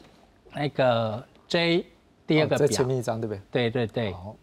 [0.54, 1.86] 那个 J
[2.28, 3.42] 第二个表，前面一张对不对？
[3.52, 4.14] 对对对。
[4.14, 4.36] 好，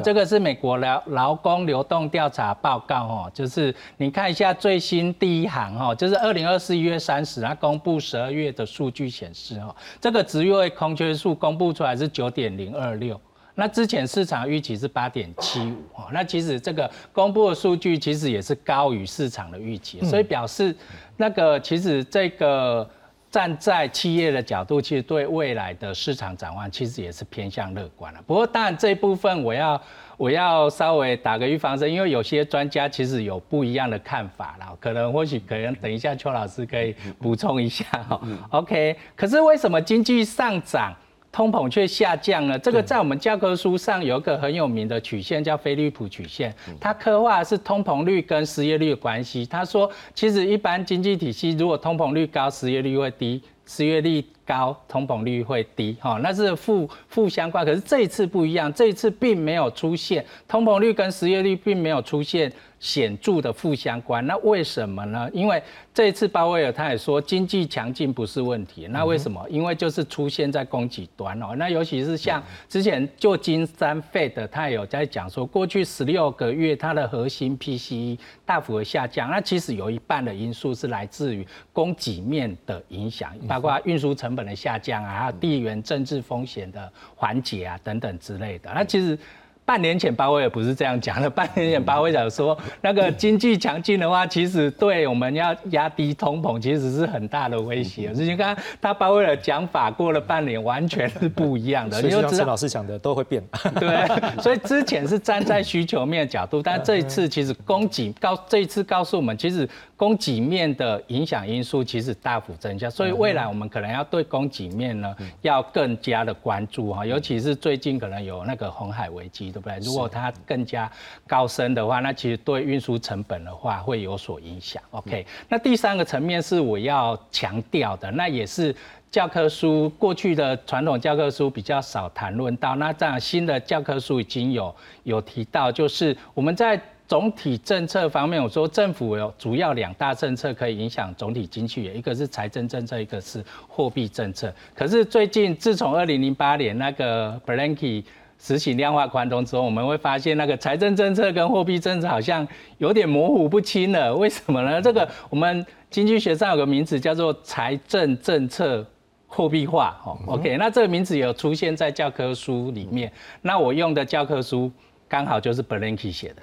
[0.00, 13.20] 这个是美国劳劳工流动调查报告哦，就是你看一下最新第一行哦，就是二零二四一月三十，它公布十二月的数据显示哦，这个职位空缺数公布出来是九点零二六，
[13.54, 20.74] 那之前市场预期是八点七五，那其实这个公布的数据其实也是高于市场的预期，所以表示
[21.16, 22.88] 那个其实这个。
[23.34, 28.20] 站在企业的角度，其实对未来的市场展望，其实也是偏向乐观了。
[28.24, 29.82] 不过，当然这一部分我要
[30.16, 34.72] 我要稍微打个预防针，因为有些专家其实有不一样的看法啦。
[34.78, 38.20] 可能或许可能等一下邱老师可以补充一下哈。
[38.50, 40.94] OK，可是为什么经济上涨？
[41.34, 46.54] 通膨却下降了，这个在我们教科书上有一个很有名的曲线，叫菲利普曲线。
[46.80, 49.44] 它刻画的是通膨率跟失业率的关系。
[49.44, 55.96] 他说，其实一般经济体系如果通膨率高，失业率会低；失业率高，通膨率会低。
[55.98, 57.66] 哈，那是负负相关。
[57.66, 62.52] 可是这一次不一样，这一次并没有出现通膨率跟失业率并没有出现。
[62.84, 65.26] 显著的负相关，那为什么呢？
[65.32, 65.60] 因为
[65.94, 69.42] 这一次鲍威尔他也说经济强劲不是问题，那为什么？
[69.48, 89.18] 因为就是出现在供给端哦，那尤其是像之前旧金山 Fed 他也有在讲说，过去十六个月它的核心 PCE 大幅的下降，那其实有一半的因素是来自于供给面的影响，包括运输成本的下降啊，还有地缘政治风险的缓解啊等等之类的，那其实。
[89.66, 91.30] 半年前巴威尔不是这样讲的。
[91.30, 98.12] 半年前巴威尔说，那个经济强劲的话，其实对我们要压低通膨，其实是很大的威胁。
[98.12, 102.00] 所以你看他巴威尔讲法过了半年，完全是不一样的。
[102.02, 103.42] 就像陈老师讲的，都会变。
[103.80, 112.90] 对，所以之前是站在需求面的角度，但这一次其实供给告这一次告诉我们，其实供给面的影响因素其实大幅增加。
[112.90, 119.53] 所以未来我们可能要对供给面呢要更加的关注哈，尤其是最近可能有那个红海危机。
[119.54, 119.78] 对不对？
[119.86, 120.90] 如果它更加
[121.28, 124.82] 高升的话，那其实对运输成本的话会有所影响。
[124.90, 128.74] OK，那第三个层面是我要强调的，那也是
[129.12, 132.74] 教科书过去的传统教科书比较少谈论到。
[132.74, 144.52] 那这样新的教科书已经有有提到，就是我们在总体政策方面，我说政府有主要两大政策可以影响总体经济，一个是财政政策，一个是货币政策。
[144.74, 148.02] 可是最近自从二零零八年那个 Blanky。
[148.46, 154.14] 实行量化宽松之后，我们会发现那个财政政策跟货币政策好像有点模糊不清了。
[154.14, 154.82] 为什么呢？
[154.82, 158.86] 这个我们经济学上有个名词叫做财政政策
[159.26, 159.98] 货币化。
[160.04, 163.10] 哦，OK，那这个名字有出现在教科书里面。
[163.40, 164.70] 那我用的教科书
[165.08, 166.42] 刚好就是 Blanky 写的，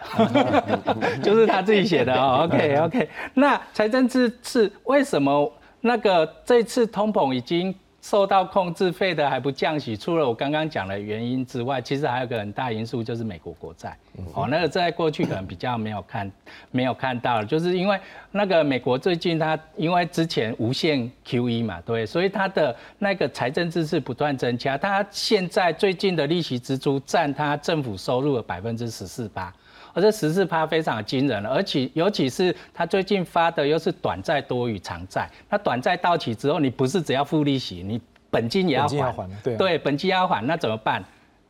[1.22, 2.50] 就是他自己写的哦。
[2.50, 7.76] OK，OK，那财政是是为什么那个这次通膨已经？
[8.02, 13.96] 受到控制，费的还不降息，除了我刚刚讲的原因之外，其实还有个很大因素就是美国国债。
[14.34, 16.30] 哦，那个在过去可能比较没有看，
[16.72, 18.00] 没有看到，就是因为
[18.32, 29.54] 那个美国最近它因为之前无限 QE 嘛，对，所以它的那个财政支持不断增加，它现在最近的利息支出占它政府收入的百分之十四八。
[29.94, 38.00] 而这十四趴非常惊人了，而且尤其是它最近发的又是短债多于长债，那短债到期之后，你不是只要付利息，你
[38.30, 41.04] 本金也要还，对对，本金要还，那怎么办？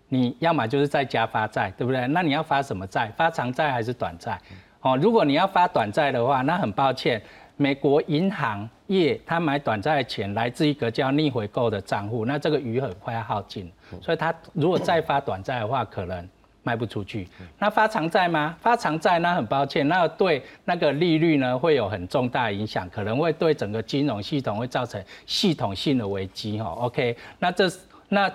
[0.09, 2.07] 你要么就是在加发债，对不对？
[2.07, 3.11] 那你要发什么债？
[3.15, 4.39] 发长债还是短债？
[4.81, 7.21] 哦，如果你要发短债的话，那很抱歉，
[7.55, 16.27] 美国银行业它买短债的钱来自一个叫逆回购的账户，那这个余额快要耗尽，所以它如果再发短债的话，可能。
[16.63, 18.55] 卖不出去，那发长债吗？
[18.61, 26.69] 发长债那很抱歉，那对那个利率呢会有很重大影响，可能会对整个金融系统会造成系统性的危机哈。
[26.69, 27.71] OK，那这
[28.09, 28.31] 那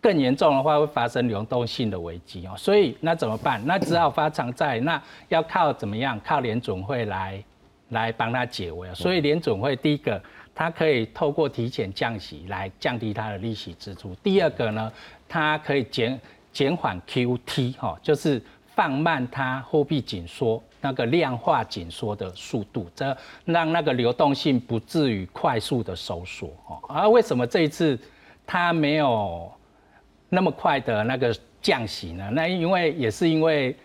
[0.00, 2.54] 更严重的话会发生流动性的危机哦。
[2.56, 3.60] 所以那怎么办？
[3.64, 6.20] 那只好发长债，那要靠怎么样？
[6.24, 7.42] 靠联准会来
[7.88, 8.92] 来帮他解围。
[8.94, 10.20] 所以联准会第一个。
[10.56, 14.14] 它可以透过提前降息来降低它的利息支出。
[14.22, 14.92] 第二个呢，
[15.28, 16.16] 它可以减
[16.54, 18.40] 减缓 QT 哈，就是
[18.74, 26.80] 放慢它货币紧缩那个量化紧缩的速度，这让那个流动性不至于快速的收缩哦。
[26.88, 27.98] 而为什么这一次
[28.46, 29.52] 它没有
[30.30, 32.30] 那么快的那个降息呢？
[32.32, 33.76] 那因为也是因为。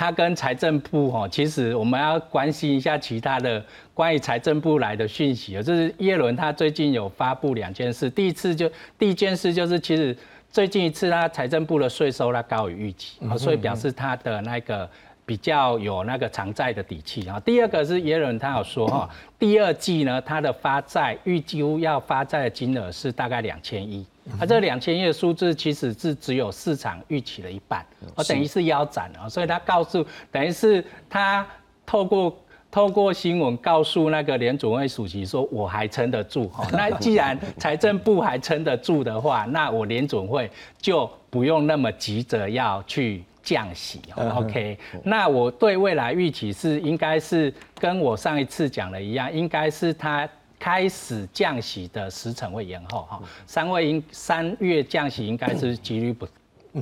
[0.00, 3.60] 他跟财政部哈，其实我们要关心一下其他的
[3.92, 10.16] 关于财政部来的讯息啊，就是耶伦他最近有发布两件事，第一次就第一件事就是其实
[10.50, 14.88] 最近一次他财政部的税收呢高于预期啊，所以表示他的那个
[15.26, 17.38] 比较有那个偿债的底气啊。
[17.40, 24.06] 第二个是耶伦他有说哈，第二季呢他的发债预计要发债的金额是大概两千亿。
[24.38, 27.82] 啊，这两千亿的数字其实是只有市场预期的一半，
[28.14, 31.46] 我等于是腰斩了，所以他告诉，等于是他
[31.86, 32.38] 透过
[32.78, 36.48] 透过新闻告诉那个联总会主席说，我还撑得住。
[36.70, 40.48] 那既然财政部还撑得住的话，那我联总会
[40.80, 44.00] 就不用那么急着要去降息。
[44.14, 50.28] OK，那我对未来预期是应该是跟我上一次讲的一样，应该是它。
[50.60, 56.26] 开始降息的时程会延后哈，三位应三月降息应该是几率不，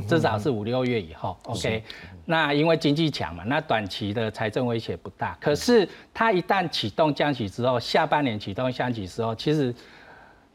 [0.09, 1.36] 至少是五六月以后。
[1.42, 1.84] OK，
[2.27, 5.37] 那因为经济强嘛，那短期的财政威胁不大。
[5.41, 9.74] 可是它一旦启动降息之后，下半年启动降息之后，其实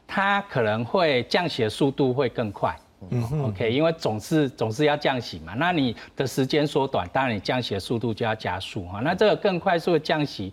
[0.06, 2.76] 它可能会降息的速度会更快。
[3.10, 9.00] 嗯 OK，因为总是总是要降息嘛，那你的时间缩短，当然你降息的速度就要加速哈。
[9.00, 10.52] 那这个更快速的降息。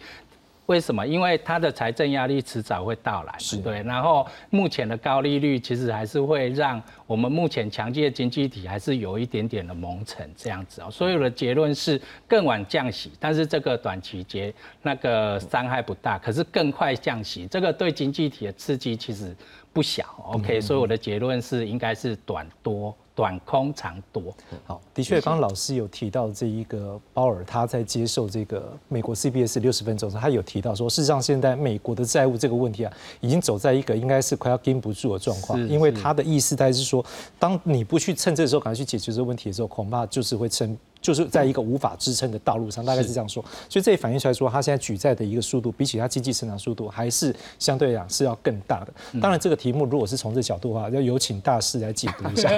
[0.69, 1.05] 为什么？
[1.05, 3.81] 因为它的财政压力迟早会到来，是对。
[3.81, 10.91] 然后目前的高利率其实还是会让我们目前强劲的经济体还是有一点点的蒙尘这样子哦。
[10.91, 14.53] 所有的结论是更晚降息，但是这个短期结
[14.83, 19.35] 那个伤害不大，可是更快降息，这个对经济体的刺激其实
[19.73, 20.05] 不小。
[20.33, 22.95] OK，所以我的结论是应该是短多。
[23.19, 24.33] 短空长多，
[24.65, 37.05] 好，的确，刚刚老师有提到这一个鲍尔，他在接受这个美国 CBS 六十分钟时，他有提到说，事实上现在美国的债务这个问题啊，已经走在一个应该是快要盯不住的状况，因为他的意思，他是说，
[37.37, 40.77] 当你不去趁这个时候赶快去解决这个问题的时候，恐怕就是会撑。
[41.01, 48.93] 就是在一个无法支撑的道路上，大概是这样说，所以这也反映出来说，它现在举债的一个速度，比起它经济成长速度，还是相对来讲是要更大的。
[49.21, 52.49] 当然，这个题目如果是从这角度的话， 要有请大师来解读一下。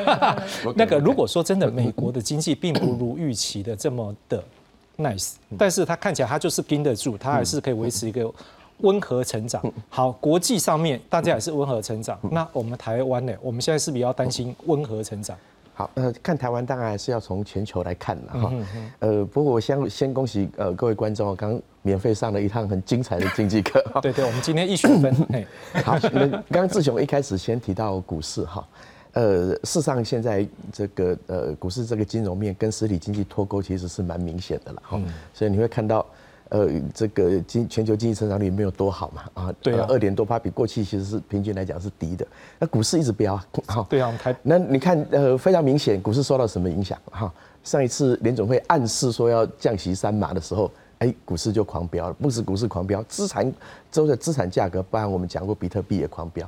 [0.75, 4.43] 那个如果说真的美国的经济并不如预期的这么的
[4.97, 8.31] nice，但是它看起来它就是盯得住，它还是可以维持一个
[8.79, 9.61] 温和成长。
[9.87, 13.33] 好，国际上面大家也是温和成长，那我们台湾呢？
[13.39, 15.37] 我们现在是比较担心温和成长。
[15.81, 18.53] 好，呃，看台湾当然还是要从全球来看了哈。
[18.99, 23.83] 呃，不过我先先恭喜呃各位观众，刚免费上了一趟很精彩的经济课。
[23.99, 25.11] 对对，我们今天一学分。
[25.83, 28.67] 好，刚刚志雄一开始先提到股市哈，
[29.13, 35.01] 呃，事实上现在这个呃股市这个金融面跟实体经济脱钩其实是蛮明显的了哈，
[35.33, 36.05] 所以你会看到。
[36.51, 39.23] 呃，这个经全球经济成长率没有多好嘛？
[39.33, 42.27] 啊，对啊，二点多趴比过去其实是平均来讲是低的。
[42.59, 46.99] 那股市一直飙，好， 对啊，台那你看，呃，非常明显，股市受到什么影响？
[47.09, 47.33] 哈，
[47.63, 53.49] 上一次联总会暗示说要降息三码的时候，哎，股市就狂飙了，不止股市狂飙，资产
[53.89, 56.45] 周的资产价格，不然我们讲过比特币也狂飙，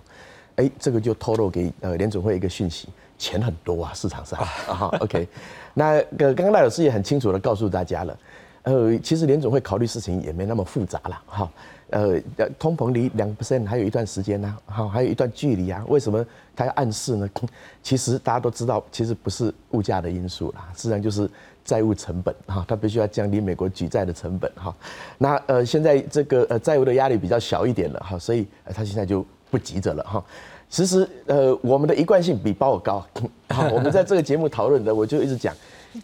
[0.58, 4.38] 哎，这个就透露给呃 联总会一个讯息，钱很多啊，市场上
[4.68, 5.26] 啊，OK，
[5.74, 8.20] 那个刚刚赖老师也很清楚的告诉大家了。
[8.64, 11.52] 呃，其实联总会考虑事情也没那么复杂了，哈，
[11.90, 12.18] 呃，
[12.58, 17.30] 通膨离两 percent 还有一段时间呢，好，还有一段距离啊，为什么他要暗示呢？
[17.84, 21.30] 其实大家都知道，其实不是物价的因素啦，实际上就是
[21.66, 24.74] 债务成本，哈，他必须要降低美国举债的成本，哈，
[25.18, 30.24] 那呃，现在这个呃债务的压力比较小一点了，哈，所以他现在就不急着了，哈，
[30.70, 33.06] 其实呃，我们的一贯性比鲍尔高，
[33.74, 35.54] 我们在这个节目讨论的，我就一直讲。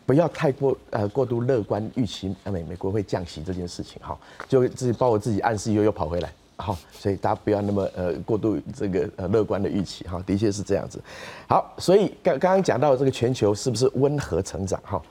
[0.06, 4.18] 不要太过呃过度乐观预期美美国会降息这件事情哈，
[4.48, 11.00] 就自己把我自己暗示又又跑回来好，所以大家不要那么呃过度这个呃乐观的预期哈，的确是这样子。
[11.48, 15.02] 好，所以刚刚刚讲到这个全球是不是温和成长哈？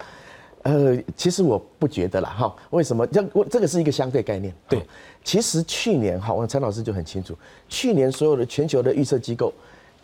[0.62, 3.06] 呃，其实我不觉得啦哈，为什么？
[3.06, 4.52] 这我这个是一个相对概念。
[4.68, 4.84] 对，
[5.24, 7.34] 其实去年哈，我陈老师就很清楚，
[7.68, 9.50] 去年所有的全球的预测机构，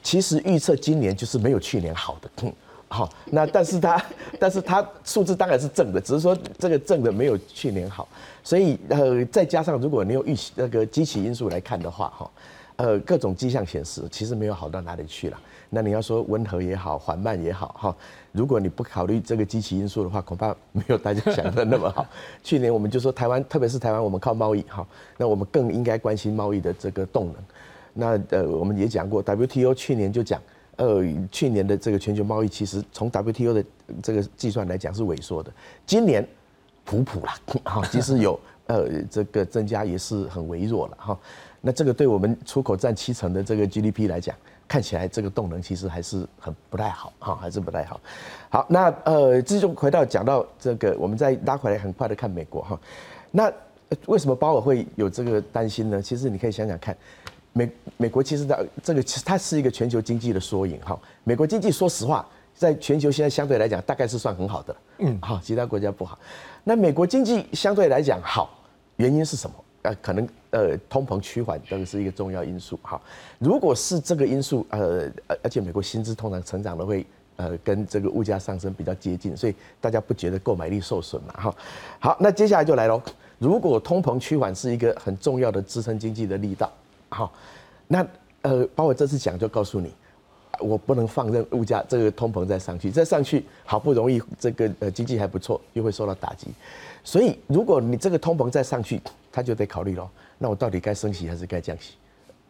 [0.02, 2.30] 其实预测今年就是没有去年好的。
[2.94, 4.00] 好，那但是它，
[4.38, 8.06] 但是它数字当然是正的，只是说这个正的没有去年好，
[8.44, 12.30] 所以呃再加上如果你用预期那个机器因素来看的话，哈，
[12.76, 15.36] 呃各种迹象显示其实没有好到哪里去了。
[15.70, 17.96] 那你要说温和也好，缓慢也好，哈，
[18.30, 22.06] 如果你不考虑这个机器因素的话，恐怕没有大家想的那么好。
[22.44, 24.86] 去年我们就说台湾，特别是台湾，我们靠贸易，哈，
[25.16, 27.36] 那我们更应该关心贸易的这个动能。
[27.92, 30.40] 那呃，我们也讲过，WTO 去年就讲，
[30.76, 33.64] 呃，去年的这个全球贸易其实从 WTO 的
[34.02, 35.52] 这个计算来讲是萎缩的，
[35.86, 36.26] 今年
[36.84, 41.18] 普普啦， 哈，即使有呃这个增加也是很微弱了哈。
[41.60, 48.00] 那这个对我们出口占七成的这个 GDP 来讲，看起来这个动能其实还是很不太好哈，还是不太好。
[48.50, 52.80] 好，那呃，这就回到讲到这个，我们再拉回来很快的看美国哈。
[53.30, 53.52] 那
[54.06, 56.02] 为什么鲍尔会有这个担心呢？
[56.02, 56.96] 其实你可以想想看。
[57.54, 60.98] 美美国其实的这个其实它是一个全球经济的缩影哈。
[61.22, 66.18] 美国经济说实话，在全球现在相对来讲大概是算很好的，嗯，好，其他国家不好。
[66.64, 68.50] 那美国经济相对来讲好，
[68.96, 69.56] 原因是什么？
[69.82, 73.00] 呃，可能呃通膨趋缓这个是一个重要因素哈。
[73.38, 75.08] 如果是这个因素，呃，
[75.42, 81.54] 而且美国薪资通常成长的会呃跟这个物价上升比较接近，所以大家不觉得购买力受损嘛哈。
[82.00, 83.00] 好，那接下来就来喽。
[83.38, 86.72] 如果通膨趋缓是一个很重要的支撑经济的力道。
[87.14, 87.32] 好，
[87.86, 88.04] 那
[88.42, 89.94] 呃，包括这次讲就告诉你，
[90.58, 96.48] 我不能放任物价这个通膨再上去，再上去好不容易这个呃经济还不错，又会受到打击，
[97.04, 99.00] 所以如果你这个通膨再上去，
[99.30, 101.94] 他就得考虑咯，那我到底该升息还是该降息？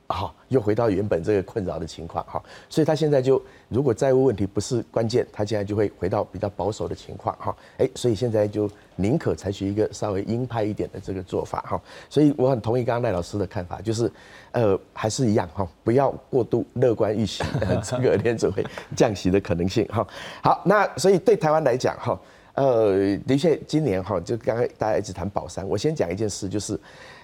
[0.07, 11.81] 好，又回到原本这个困扰的情况哈，所以他现在就如果债务问题不是关键，他现在就会回到比较保守的情况哈，哎，所以现在就宁可采取一个稍微鹰派一点的这个做法哈，
[12.11, 14.13] 所以我很同意刚刚赖老师的看法，就是
[14.53, 17.43] 呃还是一样哈，不要过度乐观预期
[17.83, 20.07] 这个联准会降息的可能性哈。
[20.43, 22.21] 好，那所以对台湾来讲哈，
[22.53, 26.79] 呃，的确今年哈就刚刚大家一直谈保三，我先讲一件事，就是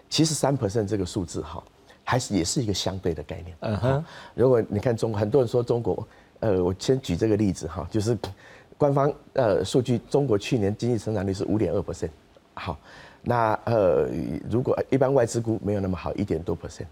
[0.09, 1.63] 其实三 percent 这个数字哈。
[2.11, 3.57] 还是也是一个相对的概念。
[3.61, 4.05] 嗯哼，
[4.35, 6.05] 如果你看中，很多人说中国，
[6.41, 8.19] 呃，我先举这个例子哈，就是
[8.77, 12.09] 官方呃数据，中国去年经济增长率是五点二 percent。
[12.55, 12.77] 好，
[13.23, 14.09] 那呃，
[14.51, 16.87] 如果一般外资估没有那么好，一点多 percent。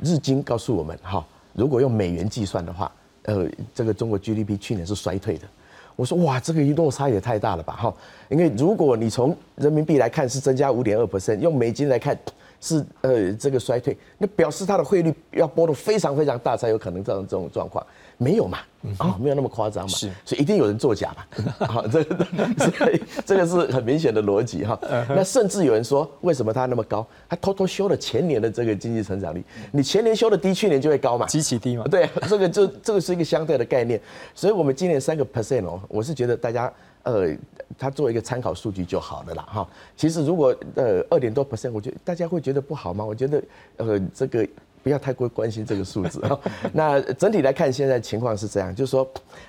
[0.00, 2.90] 日经告诉我们哈，如果用美元计算的话，
[3.26, 5.46] 呃，这个中国 GDP 去年是衰退的。
[5.94, 7.94] 我说哇，这个一落差也太大了吧哈，
[8.28, 12.18] 因为如果你从人民币来看是增加五点二 percent，用美金来看。
[12.64, 17.86] 是呃，这个衰退，那表示它的汇率要波动非常非常大，才有可能造成这种状况。
[18.16, 18.58] 没有嘛？
[18.96, 19.90] 啊，没有那么夸张嘛？
[19.90, 21.66] 是，所以一定有人作假嘛？
[21.66, 24.78] 好， 这个所以这个是很明显的逻辑哈。
[25.10, 27.06] 那甚至有人说，为什么它那么高？
[27.28, 29.44] 它偷偷修了前年的这个经济成长率。
[29.70, 31.26] 你前年修的低，去年就会高嘛？
[31.26, 31.84] 极其低嘛？
[31.90, 34.00] 对，这个就这个是一个相对的概念。
[34.34, 36.72] 所以我们今年三个 percent 哦，我是觉得大家。
[37.04, 37.34] 呃，
[37.78, 39.68] 它作为一个参考数据就好了啦，哈。
[39.96, 43.04] 其实如果呃二点多 percent，我觉得大家会觉得不好吗？
[43.04, 43.42] 我觉得
[43.76, 44.46] 呃这个
[44.82, 46.38] 不要太过关心这个数字哈。
[46.72, 49.08] 那整体来看，现在情况是这样，就是说，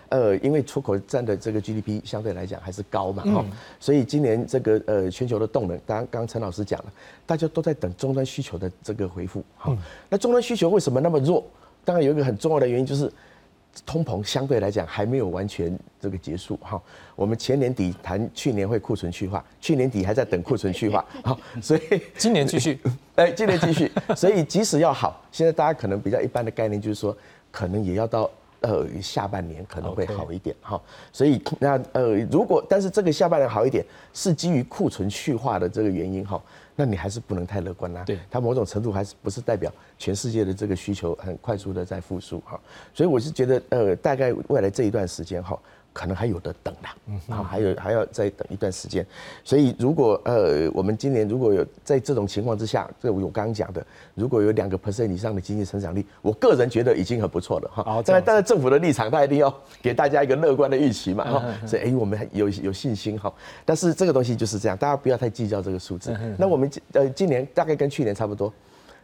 [0.09, 3.45] 呃，因为出口占的这个 GDP 相对来讲还是高嘛，哈。
[3.79, 6.93] 所以今年这个呃全球的动能，刚刚陈老师讲了，
[7.25, 9.75] 大家都在等终端需求的这个回复，哈。
[10.09, 11.43] 那终端需求为什么那么弱？
[11.85, 13.09] 当然有一个很重要的原因就是。
[13.85, 16.81] 通膨相对来讲还没有完全这个结束哈，
[17.15, 21.81] 我们前年底谈去年会库存去化，去年底还在等库存去化， 好，所以
[22.17, 22.79] 今年继续，
[23.15, 27.15] 哎，今年继续，所以即使要好，现在大家可能比较一般的概念就是说，
[27.51, 28.29] 可能也要到
[28.61, 36.41] 呃下半年可能会好一点哈，所以那呃如果但是这个下半年好一点是基于库存去化的这个原因哈。
[36.75, 38.03] 那你还是不能太乐观啦。
[38.03, 42.59] 对，它某种程度还是不是代表全世界的这个需求很快速的在复苏哈。
[42.93, 45.57] 所以我是觉得，呃，大概未来这一段时间哈。
[45.95, 49.07] 可能还有的等啦，嗯，好，还有还要再等一段时间，
[49.45, 58.03] 所以如果呃，我们今年如果有在这种情况之下，这我刚刚讲的，如果有两个 percent 以上的经济成长率，我个人觉得已经很不错了哈。
[58.03, 61.45] 当然，当然政府的立场，他一定要给大家一个乐观的预期嘛哈。
[61.65, 63.33] 所以哎，我们有有信心哈。
[63.63, 66.13] 但是这个东西就是这样，大家不要太计较这个数字。
[66.37, 68.53] 那我们呃今年大概跟去年差不多，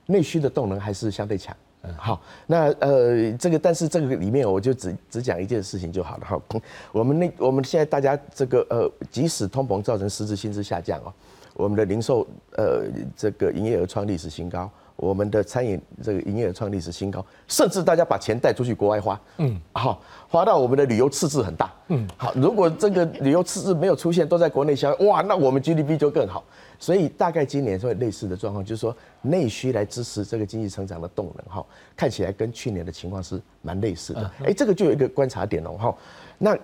[0.07, 1.55] 内需的动能还是相对强。
[1.97, 6.39] 好，那呃，这个但是这个里面我就只只讲一件事情就好了哈。
[6.93, 11.11] 我们那我们现在大家这个呃，即使通膨造成实质薪资下降哦，
[11.55, 12.25] 我们的零售
[12.55, 12.83] 呃
[13.15, 26.43] 这个营业额创历史新高，我们的餐饮这个营业额创历史新高，甚至大家把钱带出去国外花，嗯，好，花到我们的旅游赤字很大，嗯，好，如果这个旅游赤字没有出现，都在国内消费，哇，那我们 GDP 就更好。
[26.81, 31.63] 所以大概今年会类似的状况，就是说内需来支持这个经济成长的动能，哈，
[31.95, 34.31] 看起来跟去年的情况是蛮类似的。
[34.43, 35.95] 哎，这个就有一个观察点哦，哈。
[36.39, 36.57] 那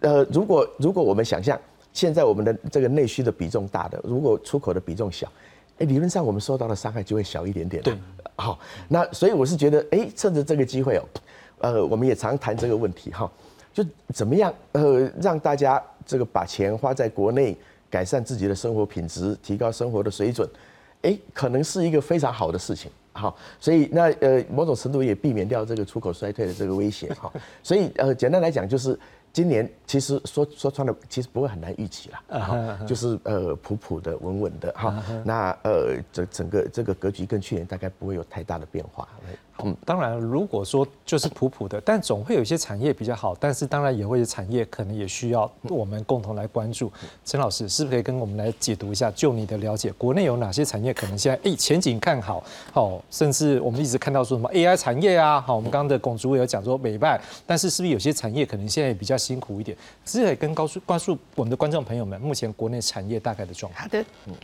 [0.00, 1.60] 呃，如果如果我们想象
[1.92, 5.30] 现在我们的这个内需的比重大的，如果出口的比重小，
[5.78, 7.82] 哎，理论上我们受到的伤害就会小一点点。
[7.82, 7.94] 对，
[8.36, 8.58] 好。
[8.88, 11.04] 那所以我是觉得，哎，趁着这个机会哦，
[11.58, 13.30] 呃，我们也常谈这个问题哈，
[13.74, 13.84] 就
[14.14, 17.54] 怎么样呃让大家这个把钱花在国内。
[17.90, 20.48] 改善自己的生活品质，提高生活的水准，
[21.02, 22.90] 哎，可能是一个非常好的事情。
[23.12, 27.30] 好，所以那呃某种程度也避免掉这个出口衰退的这个威胁哈。
[27.62, 28.96] 所以呃简单来讲就是
[29.32, 35.02] 今年其实说说穿了其实不会很难预期了，就是呃普普的稳稳的哈。
[35.24, 39.08] 那呃整整个这个格局跟去年大概不会有太大的变化。
[39.64, 46.90] 嗯，当然，如果说就是普普的，但总会有一些产业比较好，但是当然也会有产业可能也需要我们共同来关注。
[47.24, 49.10] 陈老师是不是可以跟我们来解读一下？
[49.12, 52.42] 就你的了解，国内有哪些产业可能现在诶前景看好？
[52.72, 59.76] 好，甚至我们一直看到说什么 AI 产业啊，好，我们刚刚的龚主委有讲说美拜，但是是不是有些产业可能现在也比较辛苦一点？
[60.04, 63.82] 是可以跟告诉告诉我们的观众朋友们，目前国内产业大概的状况。
[63.82, 64.34] 好的，嗯。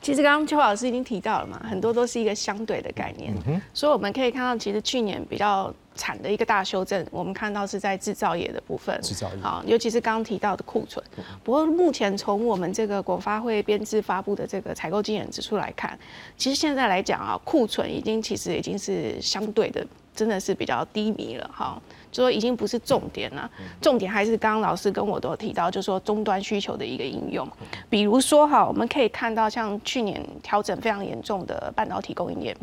[0.00, 3.34] 其实刚刚邱老师已经提到了嘛，很多都是一个相对的概念，
[3.74, 9.42] 所以我们可以看到，其实去年比较惨的一个大修正，我们看到是在制造业的部分，制造业。
[9.42, 11.04] 啊，尤其是刚刚提到的库存。
[11.44, 15.98] 不过目前从我们这个国发会编制发布的这个采购经验指数来看，
[16.36, 21.80] 其实现在来讲啊，库存已经其实已经是相对的，真的是比较低迷了哈。
[22.10, 23.48] 就说已经不是重点了，
[23.80, 27.48] 重点还是刚刚老师跟我都提到，就说终端需求的一个应用，
[27.88, 32.56] 比如说哈，我们可以看到像去年调整非常严重的半导体供应链，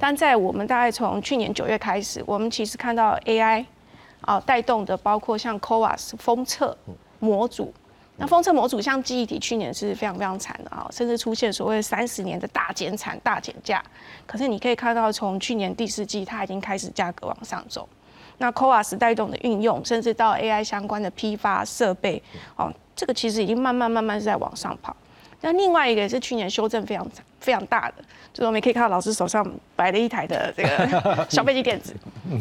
[0.00, 3.64] 但在我们大概从去年九月开始，我们其实看到 AI
[4.22, 6.76] 啊带动的，包括像 CoWAS 封测
[7.18, 7.72] 模组，
[8.16, 13.82] 那封测模组像记忆体去年是非常非常惨的啊，甚至出现所谓三十年的大减产、大减价，
[14.26, 17.86] 可是你可以看到从去年第四季，它已经开始价格往上走。
[18.38, 22.22] 那 CoWAS 带动的运用，甚至到 AI 相关的批发设备，
[22.56, 24.94] 哦，这个其实已经慢慢慢慢是在往上跑。
[25.42, 27.06] 那另外一个是去年修正非常
[27.40, 27.94] 非常大的，
[28.32, 31.94] 就是我们可以看到老师手上摆了一台的这个 小飞机电子。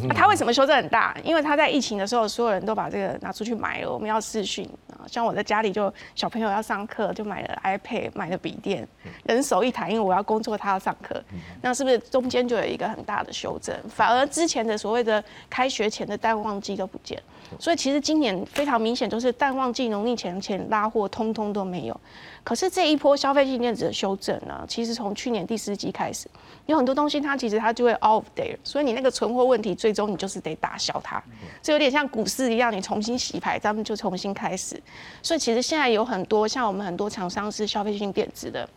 [0.07, 1.15] 那它为什么修正很大？
[1.23, 3.91] 因为它在疫情的时候，所有人都把这个拿出去买了。
[3.91, 8.87] 我们要视讯啊，像我在家里就小朋友要上课，就买了 iPad，买了笔电，
[9.23, 11.21] 人手一台，因为我要工作，他要上课。
[11.61, 13.75] 那是不是中间就有一个很大的修正？
[13.89, 17.21] 反而之前的所谓的开学前的淡旺季都不见。
[17.59, 22.01] 所以其实今年非常明显，就是淡旺季、农历前前拉货，通通都没有。
[22.43, 26.27] 可是这一波消费性电子的修正呢，其实从去年第四季开始，
[26.65, 31.21] 有很多东西它其实它就会 off there，所以你那个存货问题，最终你就是得打消它。
[31.61, 34.81] 这有点像股市一样，你重新洗牌，咱们就重新开始。
[35.21, 38.67] 所以其实现在有很多像我们很多厂商是消费性电子的，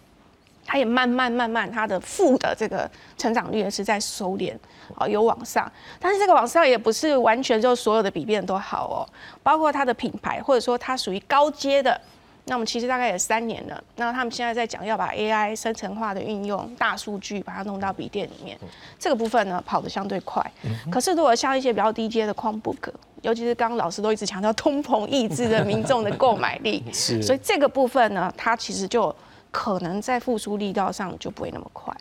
[0.64, 4.54] 它也慢慢慢慢它的负的这个成长率也是在收敛，
[4.96, 5.70] 啊，有往上。
[5.98, 8.98] 但是这个往上也不是完全就所有的笔变都好哦，
[9.42, 12.00] 包括它的品牌或者说它属于高阶的。
[12.49, 18.59] 那我们其实大概也三年了，那他们现在在讲要把 AI 生成化的运用、大数据把它弄到笔电里面，
[18.99, 20.44] 这个部分呢跑得相对快。
[20.90, 22.90] 可是如果像一些比较低阶的 Chromebook，
[23.22, 29.14] 尤其是刚刚老师都一直强调通膨抑制的民众的购买力 所以这个部分呢，它其实就
[29.51, 31.94] 可能在复苏力道上就不会那么快。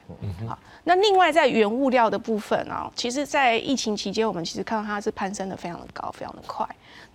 [0.48, 6.68] 好，那另外在原物料的部分啊，其实，在疫情期间，我们其实看到它是攀升的非常的高，非常的快。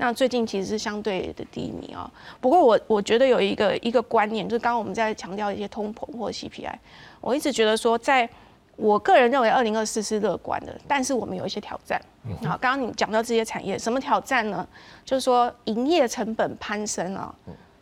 [0.02, 2.10] 那最近其实是相对的低迷啊。
[2.40, 6.74] 不过我我觉得有一个一个观念，就是刚刚我们在强调一些通膨或 CPI，
[7.20, 8.28] 我一直觉得说，在
[8.74, 12.02] 我个人认为二零二四是乐观的，但是我们有一些挑战。
[12.44, 14.66] 好，刚刚你讲到这些产业，什么挑战呢？
[15.04, 17.32] 就是说营业成本攀升啊，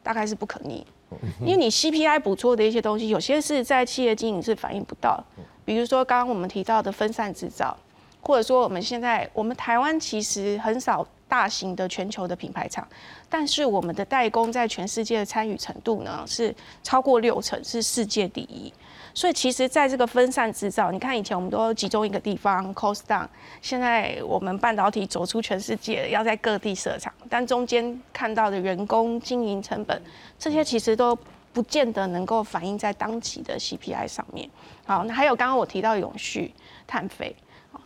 [0.02, 0.86] 大概是不可逆，
[1.40, 5.24] 因为你 CPI 补错的一些东西，有些是在企业经营是反映不到，
[5.64, 7.74] 比如说刚刚我们提到的分散制造，
[8.20, 11.06] 或者说我们现在我们台湾其实很少。
[11.30, 12.86] 大型的全球的品牌厂，
[13.28, 16.52] 但是我们的代工在全世界的参与程度呢是
[16.82, 18.70] 超过六成，是世界第一。
[19.12, 23.26] 所以其实，在这个分散制造，你看以前我们都集中一个地方，cost down。
[23.60, 30.00] 现在我们半导体走出全世界，要在各地设厂，但中间看到的人工经营成本，
[30.38, 31.16] 这些其实都
[31.52, 34.48] 不见得能够反映在当期的 CPI 上面。
[34.84, 36.52] 好，那还有刚刚我提到永续
[36.86, 37.34] 碳费。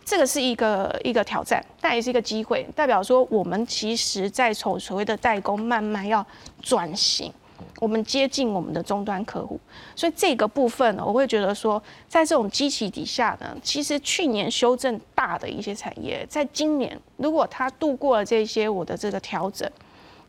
[0.05, 6.23] 这个是一个一个挑战，但也是一个机会，代表说我们其实在从所谓的代工慢慢要
[6.61, 7.33] 转型，
[7.79, 9.59] 我们接近我们的终端客户，
[9.95, 19.67] 所以这个部分呢，我会觉得说，在这种机器底下呢，其实去年修正大的一些产业，在今年如果它度过了这些我的这个调整。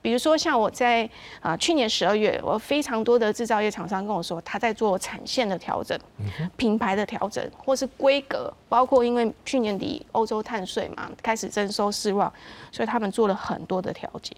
[0.07, 5.99] 比如说，像我在啊去年十二月，我非常多的制造业厂商跟我说，他在做产线的调整、
[6.57, 12.33] 品牌的调整，或是规格，包括因为去年底欧洲碳税嘛开始征收失望，
[12.71, 14.33] 所以他们做了很多的调节。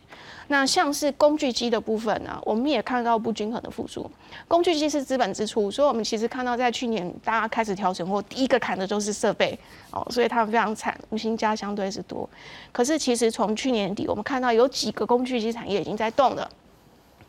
[0.49, 4.11] 那像是工具机的部分呢，我们也看到不均衡的复苏。
[4.49, 9.59] 工具机是资本支出，所以我们其实看到在去年大家开始调整，后第一个砍的就是设备
[9.90, 12.28] 哦，所以他们非常惨，无薪加相对是多。
[12.72, 16.51] 可是其实从去年底，我们看到有几个工具机产业已经在动了，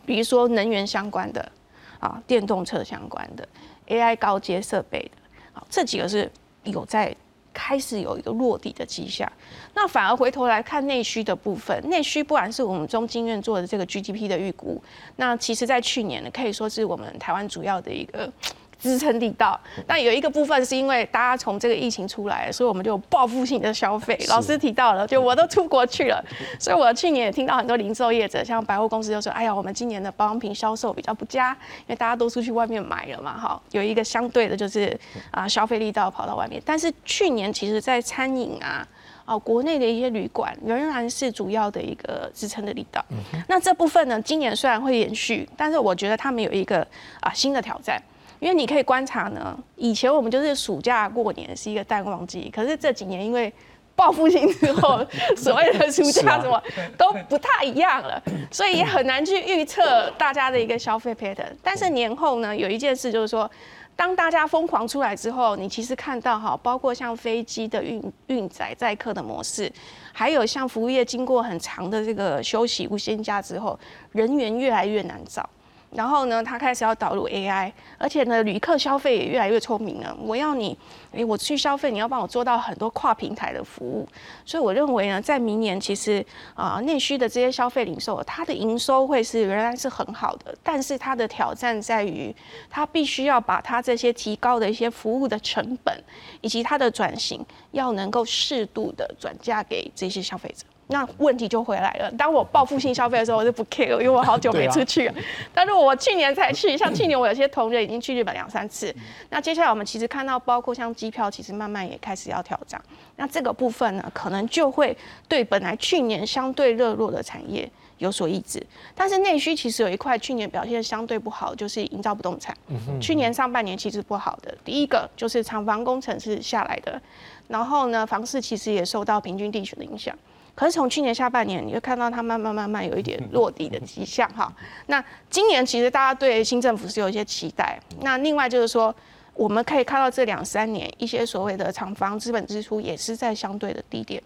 [0.05, 1.51] 比如说能源相关的
[1.99, 3.47] 啊，电动车相关的
[3.87, 5.11] ，AI 高阶设备的，
[5.53, 6.31] 好，这几个是。
[6.65, 7.15] 有在
[7.53, 9.31] 开始有一个落地的迹象。
[9.73, 14.81] 那反而回头来看内需的部分，内需不然是我们中经院做的这个 GDP 的预估，
[15.15, 18.31] 那其实在去年呢，可以说是我们台湾主要的一个。
[18.79, 24.17] 支撑力道，但有一个部分是因为大家从这个疫情出来，所以我们就报复性的消费。
[24.29, 26.23] 老师提到了，就我都出国去了，
[26.57, 34.97] 所以我去年也听到很多零售业者，像百货公司就说：“哎呀，我们今年的保养品销售比较不佳，因为大家都出去外面买了嘛，哈，有一个相对的就是
[35.31, 36.61] 啊消费力道跑到外面。
[36.65, 38.87] 但是去年其实在餐饮啊，
[39.25, 43.03] 啊国内的一些旅馆仍然是主要的一个支撑的力道。
[43.49, 46.79] 那这部分呢，今年虽然会延续，但是我觉得他们有一个
[47.19, 48.01] 啊新的挑战。
[48.39, 53.51] 因为你可以观察呢，以前我们就是暑假过年是一个淡旺季，可是这几年因为
[53.95, 56.61] 报复性之后， 所谓的暑假什么
[56.97, 61.51] 都不太一样了，所以也很难去预测大家的一个消费 pattern。
[61.61, 63.51] 但是年后呢，有一件事就是说，
[63.97, 69.69] 当大家疯狂出来之后，你其实看到哈，包括像飞机的运运载载客的模式，
[70.13, 73.77] 还有像服务业经过很长的这个休息无薪假之后，
[74.13, 75.47] 人员越来越难找。
[75.91, 80.15] 然后呢，他开始要导入 AI，而且呢，旅客消费也越来越聪明了。
[80.21, 80.77] 我要你，
[81.13, 84.07] 诶，我去消费，你要帮我做到很多跨平台的服务。
[84.45, 86.23] 所以我认为呢，在明年其实
[86.53, 90.55] 啊，内需的这些消费零售，它的营收会是仍然是很好的。
[90.61, 92.33] 但是它的挑战在于，
[92.69, 95.99] 它必须要把它这些提高的一些服务的成本，
[96.41, 100.65] 以及它的转型，要能够适度的转嫁给这些消费者。
[100.91, 102.11] 那问题就回来了。
[102.17, 105.13] 当我报复性消费的时候，我就不 care，因为我好久没 出去了。
[105.53, 108.93] 但是我去年才去，像去年我有些同仁已经去日本两三次。
[109.29, 112.81] 那接下来我们其实看到，包括像机票，其实慢慢也开始要调涨。
[113.17, 117.69] 那这个部分呢，可能就会对本来去年相对热络的产业
[117.99, 118.65] 有所抑制。
[118.95, 122.57] 但是内需其实有一块去年表现相对不好，就是营造不动产。
[122.99, 126.99] 去年上半年其实不好的，第一个就是厂房工程是下来的，
[127.47, 130.17] 然后呢，房市其实也受到平均地权的影响。
[130.59, 134.53] 可是从去年下半年，你就看到它慢慢慢慢有一点落地的迹象哈。
[134.87, 137.79] 那今年其实大家对新政府是有一些期待。
[138.01, 138.93] 那另外就是说，
[139.33, 144.21] 我们可以看到这两三年一些所谓的厂房资本支出也是在相对的低点。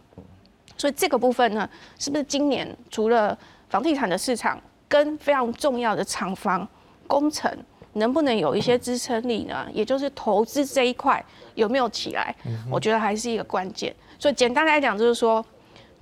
[0.75, 1.69] 所以这个部分呢，
[1.99, 3.37] 是不是今年除了
[3.69, 6.67] 房地产的市场跟非常重要的厂房
[7.05, 7.55] 工程，
[7.93, 9.67] 能不能有一些支撑力呢？
[9.71, 11.23] 也就是投资这一块
[11.53, 12.35] 有没有起来？
[12.71, 13.95] 我觉得还是一个关键。
[14.17, 15.45] 所以简单来讲，就是说。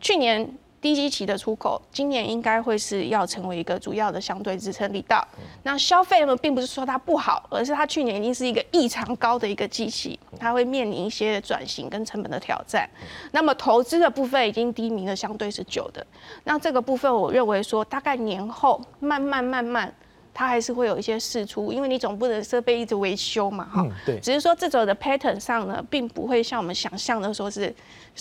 [0.01, 5.23] 去年低基期的出口，今年应该会是要成为一个主要的相对支撑力道。
[5.61, 12.89] 那消费呢，并不是说它不好，而是它去年已经是一个异常高的一个机器，它会面临一些转型跟成本的挑战。
[13.31, 16.03] 那么投资的部分已经低迷了，相对是久的。
[16.45, 19.93] 那这个部分，我认为说大概年后慢慢慢慢，
[20.33, 23.87] 它还是会有一些事出，因为你总不能设备一直维修嘛，哈。
[24.05, 24.19] 对。
[24.19, 27.73] 只是说这种的 pattern 上呢，并不会像我们想象的说是。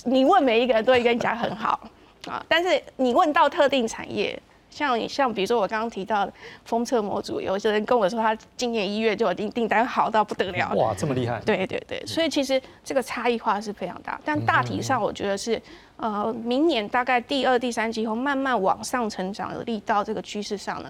[0.05, 1.81] 你问每一个人都会跟你讲很好
[2.31, 4.41] 啊，但是你问到特定产业，
[4.71, 6.33] 像你像比如说我刚刚提到的
[6.65, 11.41] 封测模组，有些人跟我说他今年一月就已经订单好到不得了，哇，这么厉害！
[11.41, 15.61] 对对对，所以其实这个差异化是非常大，但大体上我觉得是
[15.97, 20.89] 呃，明年大概第二、第三季后慢慢往上成长的力道，这个趋势上呢，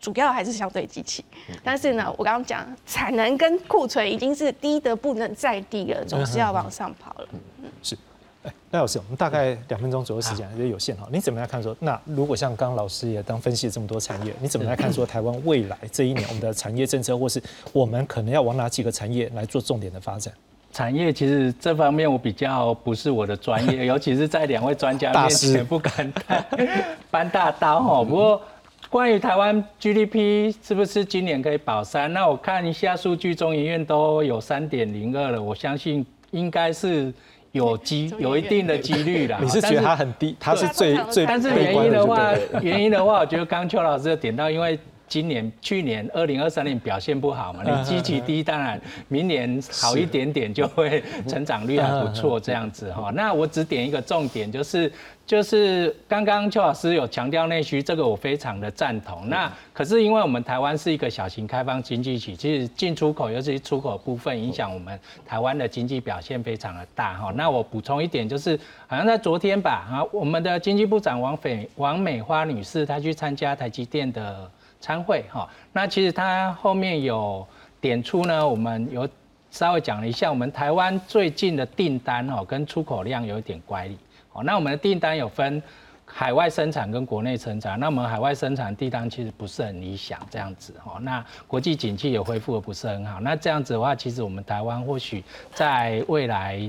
[0.00, 1.24] 主要还是相对机器，
[1.64, 7.28] 但是呢，我刚刚讲产能跟库存已经是低的不能再低了，总是要往上跑了，
[7.82, 7.96] 是。
[8.70, 11.08] 赖老师，我们大概两分钟左右时间，也有限哈。
[11.10, 11.74] 你怎么来看说？
[11.80, 17.42] 那如果像刚刚老师也当分析了这么多产业，你怎么来看说台湾未来这一年我们的产业政策，或是
[17.72, 20.32] 我们可能要往哪几个产业来做重点的发展？
[20.72, 26.12] 产业其实这方面我比较不是我的专业，尤其是在两位专家面前 不敢
[27.10, 28.04] 搬大刀哈。
[28.04, 28.40] 不过
[28.90, 32.12] 关于台湾 GDP 是不是今年可以保三？
[32.12, 37.12] 那我看一下数据，中研院都有三点零二了，我相信应该是。
[37.52, 42.30] 有机有一定的几率啦， 你是觉得它很低，它是最最但是原因的话，
[42.60, 44.78] 原因的话，我觉得刚邱老师点到，因为
[45.08, 53.10] 今年、去年二零二三年表现不好嘛，你基期低，当然明年好一点点就会成长率还不错这样子哈。
[53.14, 54.90] 那我只点一个重点就是。
[55.26, 59.28] 就是刚刚邱老师有强调内需，这个我非常的赞同。
[59.28, 64.96] 那可是因为我们台湾是一个小型开放经济体，其实进出口尤其是出口部分影响我们
[65.26, 67.32] 台湾的经济表现非常的大哈。
[67.34, 74.48] 那我补充一点，就是好像在昨天吧，啊，我们的经济部长王斐王美花女士她去参加台积电的
[74.80, 75.48] 参会哈。
[75.72, 77.46] 那其实她后面有
[77.80, 79.08] 点出呢，我们有
[79.50, 83.96] 稍微讲了一下，我们台湾最近的订单哦跟出口量有一点乖离。
[84.44, 85.62] 那我们的订单有分
[86.04, 91.00] 海外生产跟国内生产，那我们海外生产地单其实不是很理想，这样子哦。
[91.00, 95.24] 那国际景气也恢复的不是很好，那这样子的话，其实我们台湾或许
[95.54, 96.60] 在未来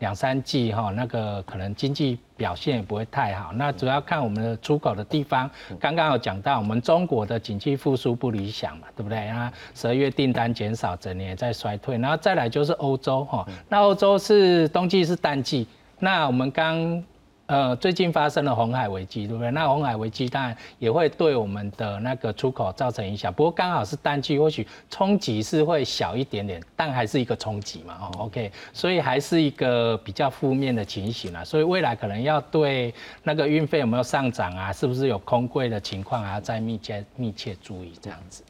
[0.00, 3.52] 两三季哈，那个可能经济表现也不会太好。
[3.52, 9.26] 那主要看我们的出口的地方，刚刚有讲到我们中国的景气复苏不理想嘛，对不对？
[9.28, 15.66] 啊，十二月订单减少，整年在衰退，然后再来就是欧洲哈，那欧洲是冬季是淡季，
[15.98, 17.02] 那我们刚。
[17.46, 19.50] 呃，最近发生了红海危机，对不对？
[19.50, 38.42] 那红海危机当然也会对我们的那个出口造成影响，不过刚好是淡季，或许冲击是会小一点点，但还是一个冲击嘛，哦，OK，所以还是一个比较负面的情形啊，所以未来可能要对那个运费有没有上涨啊，是不是有空柜的情况，还要再密切密切注意这样子。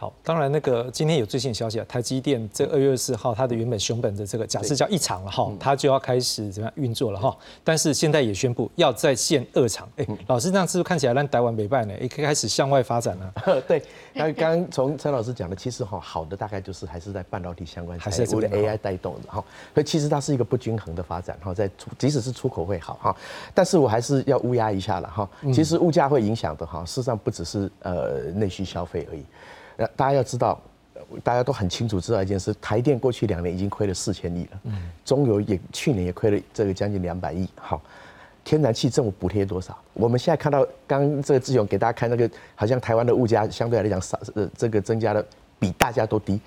[0.00, 9.88] 好，当然那个今天有最新的消息啊，台积电这二月二十四号它的原本熊本的这个假设叫一厂了哈，它就要开始怎么样运作了哈，但是现在也宣布要再建二厂。
[9.96, 11.92] 哎，老师这样是不是看起来让台湾没办呢？
[12.00, 13.60] 也可以开始向外发展了。
[13.66, 13.82] 对，
[14.14, 19.44] 那刚刚从陈老师讲的，其实哈好的大概就是还是在半导体相关，还是为了 AI 带动的哈，
[19.74, 21.68] 所以其实它是一个不均衡的发展哈，在
[21.98, 23.16] 即使是出口会好哈，
[23.52, 29.24] 但是我还是要乌鸦一下了哈，其实物价会影响的哈，事实上不只是呃内需消费而已。
[29.78, 30.60] 那大家要知道，
[31.22, 37.48] 大家都很清楚知道一件事：台电过去两年已经亏了四千亿了，嗯，中油也去年也亏了这个将近两百亿。
[37.54, 37.80] 好，
[38.42, 39.78] 天然气政府补贴多少？
[39.94, 45.24] 我们现在看到，刚这个志勇给大家看那个，好像台湾的物价相对来讲少，呃，这个增加的
[45.60, 46.40] 比大家都低。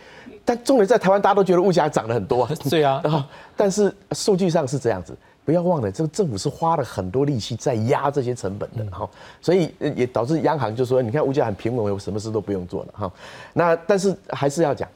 [0.43, 2.45] 但重点在台湾，大家都觉得物价涨了很多。
[2.69, 3.01] 对啊，
[3.55, 5.15] 但是数据上是这样子。
[5.43, 9.09] 不要忘了，这个政府是花了很多力气在压这些成本的哈，
[9.41, 13.11] 所以也导致央行就说，你看物价很平稳，我什么事都不用做了哈。
[13.53, 14.87] 那但是还是要讲，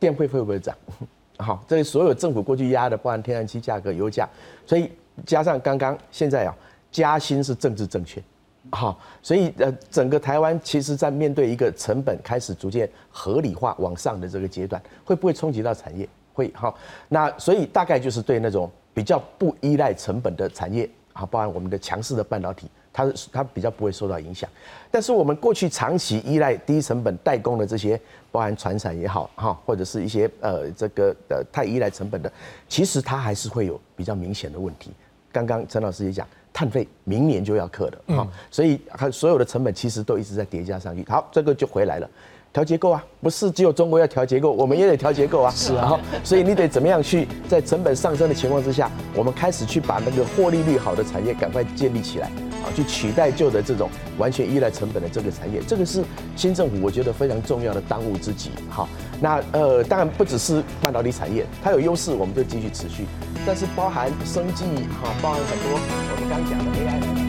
[0.00, 0.74] 电费会不会涨？
[1.38, 4.26] 好，这所有政府过去压的，包含天然气价格、油价，
[4.64, 4.90] 所以
[5.26, 6.56] 加上刚刚现在啊，
[6.90, 8.22] 加薪是政治正确，
[8.70, 16.08] 好，所以呃，整个台湾其实在面对一个成本开始逐渐合理化往上的这个阶段，会不会冲击到产业？
[16.32, 16.74] 会好，
[17.10, 18.70] 那所以大概就是对那种。
[18.96, 24.48] 比较不依赖成本的产业，啊，包含我们的强势的半导体，它它比较不会受到影响。
[24.90, 28.00] 但是我们过去长期依赖低成本代工的这些，
[28.32, 32.32] 包含船产也好，哈，或者是一些呃这个呃太依赖成本的，
[32.70, 34.90] 其实它还是会有比较明显的问题。
[35.30, 41.04] 刚刚陈老师也讲，碳费明年就要克了，哈，所以它所有的成本其实都一直在叠加上去。
[41.06, 42.08] 好，这个就回来了。
[42.56, 45.52] 调结构啊，不是只有中国要调结构，我们也得调结构啊。
[45.54, 52.28] 是啊，所以你得怎么样去在成本上升的情况之下，我们开始去把那个获利率好的产业赶快建立起来，
[52.64, 55.60] 啊，去取代旧的这种完全依赖成本的这个产业。
[55.68, 56.02] 这个是
[56.34, 58.50] 新政府我觉得非常重要的当务之急。
[58.70, 58.88] 好，
[59.20, 63.04] 那呃，当然不只是半导体产业，它有优势，我们就继续持续。
[63.44, 64.64] 但是包含生技，
[65.02, 67.25] 哈，包含很多我们刚讲的 AI。